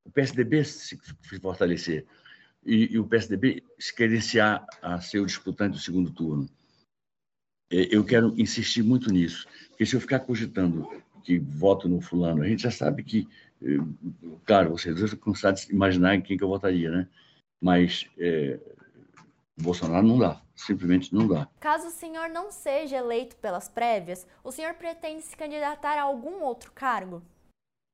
o 0.05 0.11
PSDB 0.11 0.65
se 0.65 0.99
fortalecer 1.41 2.05
e, 2.65 2.95
e 2.95 2.99
o 2.99 3.07
PSDB 3.07 3.63
se 3.79 3.95
credenciar 3.95 4.65
a 4.83 5.01
ser 5.01 5.21
o 5.21 5.27
disputante 5.27 5.73
do 5.73 5.79
segundo 5.79 6.11
turno 6.11 6.49
eu 7.71 8.05
quero 8.05 8.35
insistir 8.37 8.83
muito 8.83 9.13
nisso, 9.13 9.47
porque 9.69 9.87
se 9.87 9.95
eu 9.95 10.01
ficar 10.01 10.21
cogitando 10.21 10.89
que 11.23 11.39
voto 11.39 11.89
no 11.89 12.01
fulano, 12.01 12.43
a 12.43 12.49
gente 12.49 12.63
já 12.63 12.71
sabe 12.71 13.03
que, 13.05 13.29
eh, 13.63 13.79
claro, 14.45 14.71
vocês 14.71 14.97
dois 14.97 15.15
cansados 15.15 15.67
de 15.67 15.73
imaginar 15.73 16.17
em 16.17 16.21
quem 16.21 16.37
que 16.37 16.43
eu 16.43 16.49
votaria, 16.49 16.91
né? 16.91 17.09
Mas 17.61 18.09
é, 18.19 18.59
Bolsonaro 19.57 20.07
não 20.07 20.19
dá, 20.19 20.41
simplesmente 20.57 21.15
não 21.15 21.29
dá. 21.29 21.49
Caso 21.61 21.89
o 21.89 21.91
senhor 21.91 22.29
não 22.31 22.51
seja 22.51 22.97
eleito 22.97 23.37
pelas 23.37 23.69
prévias, 23.69 24.27
o 24.43 24.51
senhor 24.51 24.75
pretende 24.75 25.23
se 25.23 25.37
candidatar 25.37 25.99
a 25.99 26.03
algum 26.03 26.43
outro 26.43 26.73
cargo? 26.73 27.23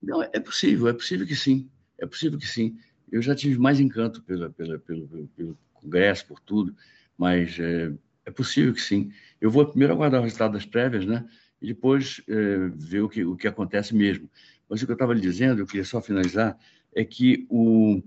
Não, 0.02 0.22
é 0.22 0.40
possível, 0.40 0.88
é 0.88 0.92
possível 0.92 1.26
que 1.26 1.36
sim, 1.36 1.68
é 1.98 2.06
possível 2.06 2.38
que 2.38 2.46
sim. 2.46 2.78
Eu 3.10 3.20
já 3.20 3.34
tive 3.34 3.58
mais 3.58 3.80
encanto 3.80 4.22
pela, 4.22 4.50
pela, 4.50 4.78
pelo, 4.78 5.08
pelo, 5.08 5.28
pelo 5.28 5.58
Congresso, 5.74 6.26
por 6.26 6.40
tudo, 6.40 6.74
mas 7.18 7.58
é, 7.58 7.92
é 8.26 8.30
possível 8.30 8.74
que 8.74 8.82
sim. 8.82 9.12
Eu 9.40 9.50
vou 9.50 9.64
primeiro 9.64 9.94
aguardar 9.94 10.20
o 10.20 10.24
resultado 10.24 10.52
das 10.52 10.66
prévias, 10.66 11.06
né? 11.06 11.26
E 11.62 11.68
depois 11.68 12.20
é, 12.28 12.68
ver 12.74 13.00
o 13.00 13.08
que, 13.08 13.24
o 13.24 13.36
que 13.36 13.46
acontece 13.46 13.94
mesmo. 13.94 14.28
Mas 14.68 14.82
o 14.82 14.84
que 14.84 14.90
eu 14.90 14.96
estava 14.96 15.14
lhe 15.14 15.20
dizendo, 15.20 15.60
eu 15.60 15.66
queria 15.66 15.84
só 15.84 16.02
finalizar, 16.02 16.58
é 16.92 17.04
que 17.04 17.46
o, 17.48 18.02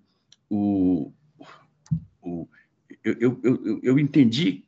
o, 0.50 1.14
o 2.22 2.48
eu, 3.04 3.16
eu, 3.20 3.42
eu, 3.44 3.80
eu 3.82 4.00
entendi 4.00 4.66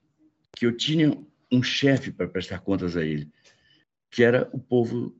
que 0.56 0.66
eu 0.66 0.76
tinha 0.76 1.18
um 1.52 1.62
chefe 1.62 2.12
para 2.12 2.28
prestar 2.28 2.60
contas 2.60 2.96
a 2.96 3.04
ele. 3.06 3.30
que 4.10 4.24
era 4.24 4.50
o 4.54 4.60
povo 4.60 5.16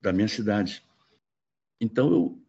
da 0.00 0.12
minha 0.12 0.28
cidade. 0.28 0.82
Então, 1.80 2.10
eu, 2.10 2.42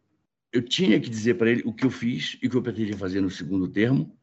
eu 0.53 0.61
tinha 0.61 0.99
que 0.99 1.09
dizer 1.09 1.35
para 1.35 1.51
ele 1.51 1.63
o 1.65 1.73
que 1.73 1.85
eu 1.85 1.91
fiz 1.91 2.37
e 2.41 2.47
o 2.47 2.49
que 2.49 2.55
eu 2.55 2.61
pretendia 2.61 2.97
fazer 2.97 3.21
no 3.21 3.29
segundo 3.29 3.67
termo, 3.67 4.17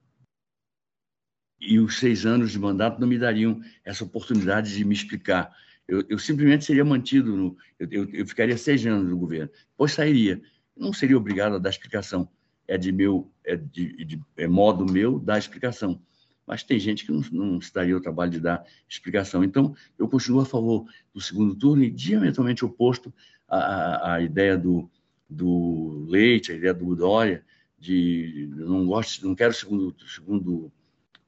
e 1.61 1.79
os 1.79 1.99
seis 1.99 2.27
anos 2.27 2.53
de 2.53 2.59
mandato 2.59 3.01
não 3.01 3.09
me 3.09 3.19
dariam 3.19 3.61
essa 3.85 4.05
oportunidade 4.05 4.75
de 4.75 4.85
me 4.85 4.95
explicar. 4.95 5.55
Eu, 5.89 6.05
eu 6.09 6.19
simplesmente 6.19 6.65
seria 6.65 6.85
mantido, 6.85 7.37
no, 7.37 7.57
eu, 7.79 8.09
eu, 8.13 8.27
ficaria 8.27 8.57
seis 8.59 8.85
anos 8.87 9.09
no 9.09 9.17
governo, 9.17 9.51
depois 9.71 9.93
sairia. 9.93 10.41
Não 10.77 10.93
seria 10.93 11.17
obrigado 11.17 11.55
a 11.55 11.59
dar 11.59 11.71
explicação. 11.71 12.29
É 12.69 12.77
de 12.77 12.91
meu, 12.91 13.31
é 13.45 13.57
de, 13.57 14.05
de 14.05 14.21
é 14.37 14.49
modo 14.49 14.85
meu 14.85 15.19
dar 15.19 15.39
explicação. 15.39 16.01
Mas 16.47 16.63
tem 16.63 16.79
gente 16.79 17.05
que 17.05 17.13
não, 17.13 17.23
não 17.33 17.61
se 17.61 17.73
daria 17.73 17.97
o 17.97 18.01
trabalho 18.01 18.31
de 18.31 18.41
dar 18.41 18.65
explicação. 18.89 19.43
Então, 19.43 19.75
eu 19.99 20.09
continuo 20.09 20.41
a 20.41 20.47
favor 20.47 20.87
do 21.15 21.21
segundo 21.21 21.55
turno 21.55 21.83
e 21.83 21.91
diametralmente 21.91 22.65
oposto 22.65 23.13
à, 23.49 24.15
à 24.15 24.21
ideia 24.21 24.59
do, 24.59 24.91
do 25.29 26.07
Leite, 26.09 26.53
a 26.53 26.55
ideia 26.57 26.75
do 26.75 26.95
Dória, 26.95 27.45
de 27.79 28.49
não 28.55 28.87
gosto, 28.87 29.27
não 29.27 29.35
quero 29.35 29.53
segundo 29.53 29.95
segundo 30.09 30.73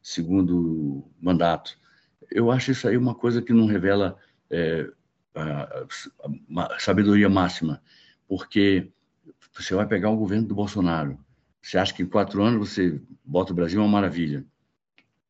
segundo 0.09 1.05
mandato. 1.21 1.79
Eu 2.31 2.51
acho 2.51 2.71
isso 2.71 2.89
aí 2.89 2.97
uma 2.97 3.15
coisa 3.15 3.43
que 3.43 3.53
não 3.53 3.67
revela 3.67 4.17
é, 4.51 4.91
a, 5.35 5.85
a, 6.57 6.79
sabedoria 6.79 7.29
máxima, 7.29 7.83
porque 8.27 8.91
você 9.55 9.75
vai 9.75 9.87
pegar 9.87 10.11
o 10.11 10.17
governo 10.17 10.49
do 10.49 10.55
Bolsonaro, 10.55 11.19
você 11.61 11.77
acha 11.77 11.93
que 11.93 12.03
em 12.03 12.07
quatro 12.07 12.43
anos 12.43 12.71
você 12.71 13.01
bota 13.23 13.53
o 13.53 13.55
Brasil 13.55 13.81
uma 13.81 13.89
maravilha, 13.89 14.47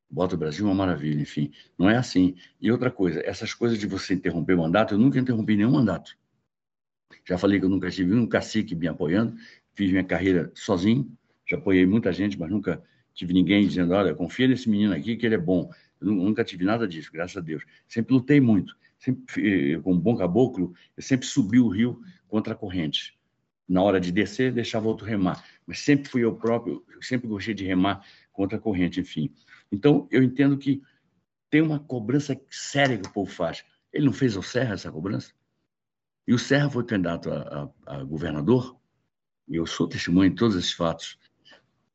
bota 0.08 0.36
o 0.36 0.38
Brasil 0.38 0.64
uma 0.64 0.74
maravilha, 0.74 1.20
enfim, 1.20 1.50
não 1.76 1.90
é 1.90 1.96
assim. 1.96 2.36
E 2.60 2.70
outra 2.70 2.90
coisa, 2.90 3.20
essas 3.24 3.52
coisas 3.52 3.78
de 3.78 3.86
você 3.86 4.14
interromper 4.14 4.56
mandato, 4.56 4.94
eu 4.94 4.98
nunca 4.98 5.18
interrompi 5.18 5.56
nenhum 5.56 5.72
mandato. 5.72 6.16
Já 7.24 7.36
falei 7.36 7.58
que 7.58 7.64
eu 7.64 7.70
nunca 7.70 7.90
tive 7.90 8.14
um 8.14 8.28
cacique 8.28 8.76
me 8.76 8.86
apoiando, 8.86 9.34
fiz 9.74 9.90
minha 9.90 10.04
carreira 10.04 10.52
sozinho, 10.54 11.10
já 11.44 11.56
apoiei 11.56 11.84
muita 11.84 12.12
gente, 12.12 12.38
mas 12.38 12.48
nunca 12.48 12.80
tive 13.18 13.32
ninguém 13.32 13.66
dizendo, 13.66 13.94
olha, 13.94 14.14
confia 14.14 14.46
nesse 14.46 14.70
menino 14.70 14.94
aqui 14.94 15.16
que 15.16 15.26
ele 15.26 15.34
é 15.34 15.38
bom. 15.38 15.68
Eu 16.00 16.12
nunca 16.12 16.44
tive 16.44 16.64
nada 16.64 16.86
disso, 16.86 17.10
graças 17.12 17.36
a 17.36 17.40
Deus. 17.40 17.64
Sempre 17.88 18.14
lutei 18.14 18.40
muito. 18.40 18.76
Sempre, 18.96 19.72
eh, 19.74 19.80
como 19.80 20.00
bom 20.00 20.16
caboclo, 20.16 20.72
eu 20.96 21.02
sempre 21.02 21.26
subi 21.26 21.58
o 21.58 21.66
rio 21.66 22.00
contra 22.28 22.52
a 22.52 22.56
corrente. 22.56 23.18
Na 23.68 23.82
hora 23.82 24.00
de 24.00 24.12
descer, 24.12 24.52
deixava 24.52 24.86
outro 24.86 25.04
remar. 25.04 25.44
Mas 25.66 25.80
sempre 25.80 26.08
fui 26.08 26.22
eu 26.22 26.36
próprio, 26.36 26.84
eu 26.94 27.02
sempre 27.02 27.26
gostei 27.26 27.54
de 27.54 27.64
remar 27.64 28.06
contra 28.32 28.56
a 28.56 28.60
corrente, 28.60 29.00
enfim. 29.00 29.34
Então, 29.70 30.06
eu 30.12 30.22
entendo 30.22 30.56
que 30.56 30.80
tem 31.50 31.60
uma 31.60 31.80
cobrança 31.80 32.40
séria 32.48 32.98
que 32.98 33.08
o 33.08 33.12
povo 33.12 33.30
faz. 33.30 33.64
Ele 33.92 34.06
não 34.06 34.12
fez 34.12 34.36
ao 34.36 34.44
Serra 34.44 34.74
essa 34.74 34.92
cobrança? 34.92 35.32
E 36.24 36.32
o 36.32 36.38
Serra 36.38 36.70
foi 36.70 36.84
candidato 36.84 37.32
a, 37.32 37.72
a, 37.84 37.96
a 37.96 38.04
governador, 38.04 38.78
e 39.48 39.56
eu 39.56 39.66
sou 39.66 39.88
testemunha 39.88 40.30
de 40.30 40.36
todos 40.36 40.56
esses 40.56 40.72
fatos, 40.72 41.18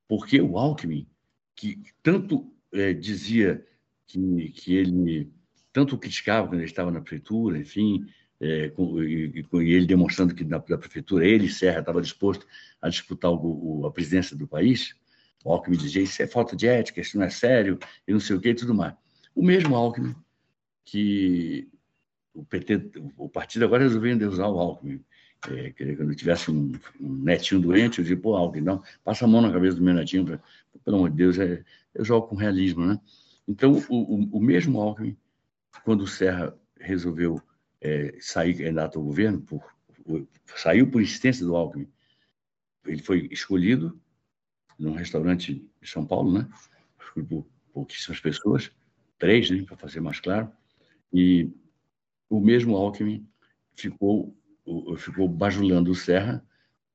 porque 0.08 0.42
o 0.42 0.58
Alckmin 0.58 1.08
que 1.56 1.82
tanto 2.02 2.52
é, 2.72 2.94
dizia 2.94 3.66
que, 4.08 4.50
que 4.50 4.76
ele 4.76 5.32
tanto 5.72 5.98
criticava 5.98 6.48
quando 6.48 6.60
ele 6.60 6.70
estava 6.70 6.92
na 6.92 7.02
prefeitura, 7.02 7.58
enfim, 7.58 8.06
é, 8.39 8.70
com, 8.70 9.02
e, 9.02 9.42
e, 9.42 9.74
ele 9.74 9.86
demonstrando 9.86 10.36
que 10.36 10.44
na, 10.44 10.63
na, 10.68 10.78
prefeitura 10.78 11.26
ele, 11.26 11.50
Serra, 11.50 11.80
estava 11.80 12.02
disposto 12.02 12.46
a 12.82 12.89
disputar 12.89 13.32
o, 13.32 13.82
o, 13.82 13.86
a 13.88 13.92
presidência 13.92 14.36
do 14.36 14.48
país, 14.48 14.96
o 15.44 15.52
Alckmin 15.52 15.78
dizia 15.78 16.02
isso 16.02 16.22
é 16.22 16.28
falta 16.28 16.56
de 16.56 16.68
ética, 16.68 17.02
isso 17.02 17.18
não 17.18 17.26
é 17.26 17.30
sério, 17.30 17.78
e 18.08 18.13
não 18.13 18.20
sei 18.20 18.36
o 18.36 18.39
que 18.39 18.50
e 18.50 18.56
tudo 18.56 18.74
mais. 18.74 18.94
O 19.36 19.44
mesmo 19.44 19.76
Alckmin 19.76 20.16
que 20.86 21.68
o 22.34 22.44
PT, 22.44 22.92
o 23.18 23.30
partido 23.30 23.66
agora 23.66 23.84
resolveu 23.84 24.12
endeusar 24.12 24.50
o 24.50 24.60
Alckmin. 24.60 25.04
É, 25.50 25.72
quando 25.96 26.12
eu 26.12 26.16
tivesse 26.16 26.50
um, 26.52 26.72
um, 27.00 27.14
netinho 27.16 27.60
doente, 27.60 28.00
eu 28.00 28.06
digo, 28.06 28.22
pô, 28.22 28.52
não, 28.62 28.82
passa 29.04 29.26
a 29.26 29.28
mão 29.28 29.42
na 29.42 29.52
cabeça 29.52 29.76
do 29.76 29.84
meu 29.84 29.94
netinho 29.94 30.26
pra, 30.26 30.40
pelo 30.84 30.98
amor 30.98 31.10
de 31.10 31.18
Deus, 31.18 31.38
é, 31.38 31.64
eu 31.94 32.06
jogo 32.06 32.28
com 32.28 32.36
realismo, 32.36 32.86
né? 32.86 33.00
Então, 33.48 33.74
o, 33.90 33.96
o, 33.96 34.38
o 34.38 34.40
mesmo 34.42 34.80
Alckmin, 34.80 35.18
quando 35.84 36.02
o 36.02 36.08
Serra 36.08 36.58
resolveu 36.80 37.42
é, 37.82 38.16
sair 38.20 38.54
candidato 38.56 38.98
ao 38.98 39.06
governo, 39.06 39.42
por, 39.42 39.64
por, 40.06 40.28
saiu 40.56 40.90
por 40.90 41.02
insistência 41.02 41.46
do 41.46 41.56
Alckmin, 41.56 41.88
ele 42.86 43.02
foi 43.02 43.28
escolhido 43.32 44.00
num 44.80 44.94
restaurante 44.94 45.66
de 45.82 45.90
São 45.90 46.06
Paulo, 46.06 46.32
né? 46.40 46.50
Por 46.98 47.46
pouquíssimas 47.74 48.20
pessoas, 48.20 48.72
três, 49.18 49.50
né, 49.50 49.64
para 49.64 49.78
fazer 49.78 50.00
mais 50.00 50.20
claro, 50.20 50.52
e 51.12 51.50
o 52.30 52.40
mesmo 52.40 52.76
Alckmin 52.76 53.28
ficou, 53.76 54.36
ficou 54.97 55.28
bajulando 55.28 55.91
o 55.91 55.95
Serra 55.95 56.43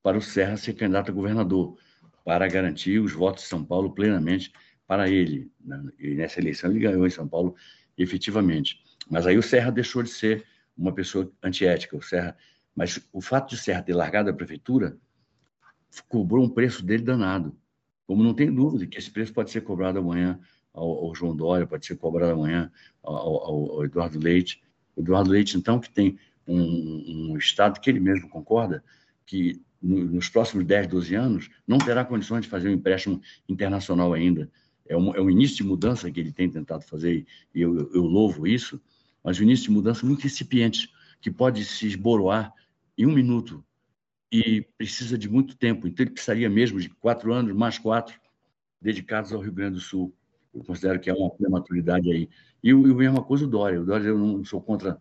para 0.03 0.17
o 0.17 0.23
Serra 0.23 0.57
ser 0.57 0.75
candidato 0.75 1.11
a 1.11 1.15
governador 1.15 1.77
para 2.25 2.49
garantir 2.49 2.99
os 2.99 3.13
votos 3.13 3.43
de 3.45 3.49
São 3.49 3.65
Paulo 3.65 3.93
plenamente 3.93 4.53
para 4.87 5.09
ele. 5.09 5.51
E 5.99 6.15
nessa 6.15 6.41
eleição 6.41 6.71
ele 6.71 6.81
ganhou 6.81 7.07
em 7.07 7.11
São 7.11 7.29
Paulo 7.29 7.55
efetivamente. 7.97 8.83
Mas 9.11 9.27
aí 9.27 9.37
o 9.37 9.43
Serra 9.43 9.71
deixou 9.71 10.03
de 10.03 10.11
ser 10.11 10.45
uma 10.77 10.93
pessoa 10.93 11.31
antiética. 11.43 11.97
O 11.97 12.03
Serra, 12.03 12.37
mas 12.75 13.01
o 13.13 13.21
fato 13.21 13.51
de 13.51 13.57
o 13.57 13.59
Serra 13.59 13.83
ter 13.83 13.95
largado 13.95 14.31
a 14.31 14.33
prefeitura 14.33 14.97
cobrou 16.09 16.45
um 16.45 16.49
preço 16.49 16.85
dele 16.85 17.03
danado. 17.03 17.57
Como 18.07 18.23
não 18.23 18.33
tem 18.33 18.53
dúvida 18.53 18.87
que 18.87 18.99
esse 18.99 19.11
preço 19.11 19.33
pode 19.33 19.51
ser 19.51 19.63
cobrado 19.63 19.99
amanhã 19.99 20.41
ao, 20.73 21.07
ao 21.07 21.15
João 21.15 21.37
Dória, 21.37 21.67
pode 21.67 21.87
ser 21.87 21.97
cobrado 21.97 22.33
amanhã 22.33 22.71
ao, 23.03 23.15
ao, 23.15 23.73
ao, 23.73 23.85
Eduardo 23.85 24.19
Leite. 24.19 24.63
Eduardo 24.97 25.31
Leite, 25.31 25.57
então, 25.57 25.79
que 25.79 25.91
tem 25.91 26.19
um, 26.49 27.33
um 27.33 27.37
Estado 27.37 27.81
que 27.81 27.91
ele 27.91 28.01
mesmo 28.01 28.29
concorda 28.29 28.83
que 29.25 29.61
nos 29.81 30.29
próximos 30.29 30.65
10, 30.65 30.89
12 30.89 31.15
anos, 31.15 31.51
não 31.67 31.79
terá 31.79 32.05
condições 32.05 32.43
de 32.43 32.49
fazer 32.49 32.69
um 32.69 32.73
empréstimo 32.73 33.21
internacional 33.49 34.13
ainda. 34.13 34.51
É 34.87 34.97
um, 34.97 35.15
é 35.15 35.21
um 35.21 35.31
início 35.31 35.59
de 35.59 35.63
mudança 35.63 36.11
que 36.11 36.19
ele 36.19 36.33
tem 36.33 36.51
tentado 36.51 36.83
fazer, 36.85 37.27
e 37.55 37.61
eu, 37.61 37.91
eu, 37.93 38.03
louvo 38.03 38.47
isso, 38.47 38.81
mas 39.23 39.39
um 39.39 39.43
início 39.43 39.67
de 39.67 39.71
mudança 39.71 40.05
muito 40.05 40.27
incipiente, 40.27 40.91
que 41.21 41.31
pode 41.31 41.65
se 41.65 41.87
esboroar 41.87 42.53
em 42.97 43.07
um 43.07 43.13
minuto 43.13 43.65
e 44.33 44.67
precisa 44.77 45.17
de 45.17 45.29
muito 45.29 45.57
tempo. 45.57 45.87
Então, 45.87 46.05
ele 46.05 46.13
precisaria 46.13 46.49
mesmo 46.49 46.81
de 46.81 46.89
quatro 46.89 47.33
anos, 47.33 47.55
mais 47.55 47.79
quatro, 47.79 48.19
dedicados 48.81 49.33
ao 49.33 49.41
Rio 49.41 49.53
Grande 49.53 49.75
do 49.75 49.81
Sul. 49.81 50.15
Eu 50.55 50.65
considero 50.65 50.99
que 50.99 51.11
é 51.11 51.15
uma 51.15 51.31
prematuridade 51.31 52.11
aí. 52.11 52.29
E, 52.63 52.71
e 52.71 52.73
a 52.73 52.75
mesma 52.77 53.23
coisa 53.23 53.45
o 53.45 53.49
Dória. 53.49 53.81
O 53.81 53.85
Dória, 53.85 54.09
eu 54.09 54.19
não 54.19 54.45
sou 54.45 54.61
contra 54.61 55.01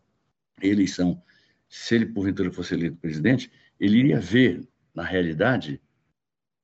a 0.61 0.65
eleição. 0.65 1.21
Se 1.69 1.95
ele, 1.95 2.05
porventura, 2.05 2.51
fosse 2.51 2.73
eleito 2.73 2.97
presidente, 2.97 3.51
ele 3.79 3.97
iria 3.97 4.19
ver, 4.19 4.67
na 4.93 5.03
realidade, 5.03 5.81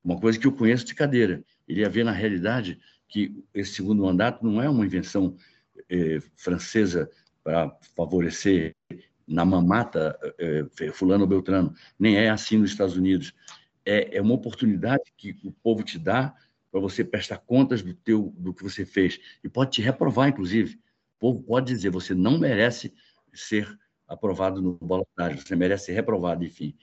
uma 0.02 0.18
coisa 0.18 0.38
que 0.38 0.46
eu 0.46 0.52
conheço 0.52 0.84
de 0.84 0.94
cadeira. 0.94 1.44
Ele 1.66 1.80
ia 1.80 1.88
ver, 1.88 2.04
na 2.04 2.12
realidade, 2.12 2.78
que 3.08 3.44
esse 3.54 3.74
segundo 3.74 4.02
mandato 4.02 4.44
não 4.44 4.60
é 4.60 4.68
uma 4.68 4.84
invenção 4.84 5.36
eh, 5.88 6.18
francesa 6.36 7.10
para 7.42 7.76
favorecer 7.96 8.74
na 9.26 9.44
mamata 9.44 10.18
eh, 10.38 10.66
fulano 10.92 11.26
Beltrano, 11.26 11.74
nem 11.98 12.16
é 12.16 12.28
assim 12.28 12.58
nos 12.58 12.70
Estados 12.70 12.96
Unidos. 12.96 13.32
É, 13.84 14.16
é 14.16 14.20
uma 14.20 14.34
oportunidade 14.34 15.02
que 15.16 15.38
o 15.44 15.52
povo 15.52 15.82
te 15.82 15.98
dá 15.98 16.34
para 16.70 16.80
você 16.80 17.04
prestar 17.04 17.38
contas 17.38 17.82
do 17.82 17.94
teu 17.94 18.34
do 18.36 18.52
que 18.52 18.62
você 18.62 18.84
fez 18.84 19.20
e 19.42 19.48
pode 19.48 19.72
te 19.72 19.82
reprovar, 19.82 20.28
inclusive. 20.28 20.74
O 21.16 21.18
povo 21.20 21.42
pode 21.42 21.72
dizer 21.72 21.90
você 21.90 22.14
não 22.14 22.38
merece 22.38 22.92
ser 23.32 23.78
aprovado 24.08 24.60
no 24.60 24.78
balotário, 24.80 25.38
você 25.38 25.56
merece 25.56 25.86
ser 25.86 25.92
reprovado, 25.92 26.44
enfim. 26.44 26.74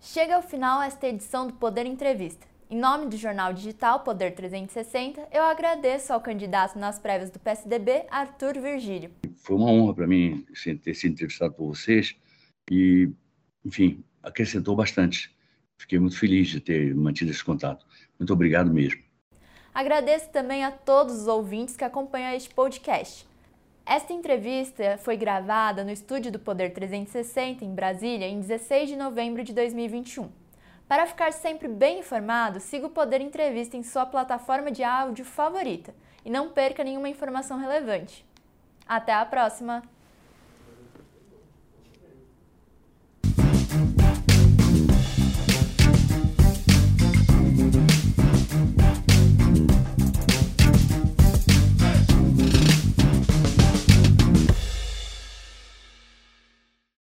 Chega 0.00 0.36
ao 0.36 0.42
final 0.42 0.82
esta 0.82 1.08
edição 1.08 1.46
do 1.46 1.54
Poder 1.54 1.86
Entrevista. 1.86 2.46
Em 2.70 2.78
nome 2.78 3.06
do 3.06 3.16
jornal 3.16 3.52
digital 3.52 4.00
Poder 4.00 4.34
360, 4.34 5.28
eu 5.32 5.42
agradeço 5.42 6.12
ao 6.12 6.20
candidato 6.20 6.78
nas 6.78 6.98
prévias 6.98 7.30
do 7.30 7.38
PSDB, 7.38 8.04
Arthur 8.10 8.60
Virgílio. 8.60 9.10
Foi 9.36 9.56
uma 9.56 9.70
honra 9.70 9.94
para 9.94 10.06
mim 10.06 10.44
ter 10.84 10.94
sido 10.94 11.12
entrevistado 11.12 11.54
por 11.54 11.68
vocês 11.68 12.14
e, 12.70 13.10
enfim, 13.64 14.04
acrescentou 14.22 14.76
bastante. 14.76 15.34
Fiquei 15.78 15.98
muito 15.98 16.18
feliz 16.18 16.48
de 16.48 16.60
ter 16.60 16.94
mantido 16.94 17.30
esse 17.30 17.42
contato. 17.42 17.86
Muito 18.18 18.32
obrigado 18.32 18.72
mesmo. 18.72 19.02
Agradeço 19.72 20.28
também 20.30 20.64
a 20.64 20.72
todos 20.72 21.20
os 21.20 21.26
ouvintes 21.28 21.76
que 21.76 21.84
acompanham 21.84 22.34
este 22.34 22.52
podcast. 22.52 23.27
Esta 23.90 24.12
entrevista 24.12 24.98
foi 24.98 25.16
gravada 25.16 25.82
no 25.82 25.90
estúdio 25.90 26.30
do 26.30 26.38
Poder 26.38 26.74
360 26.74 27.64
em 27.64 27.74
Brasília 27.74 28.28
em 28.28 28.38
16 28.38 28.90
de 28.90 28.96
novembro 28.96 29.42
de 29.42 29.54
2021. 29.54 30.30
Para 30.86 31.06
ficar 31.06 31.32
sempre 31.32 31.68
bem 31.68 32.00
informado, 32.00 32.60
siga 32.60 32.86
o 32.86 32.90
Poder 32.90 33.22
Entrevista 33.22 33.78
em 33.78 33.82
sua 33.82 34.04
plataforma 34.04 34.70
de 34.70 34.84
áudio 34.84 35.24
favorita 35.24 35.94
e 36.22 36.28
não 36.28 36.50
perca 36.50 36.84
nenhuma 36.84 37.08
informação 37.08 37.58
relevante. 37.58 38.26
Até 38.86 39.14
a 39.14 39.24
próxima! 39.24 39.82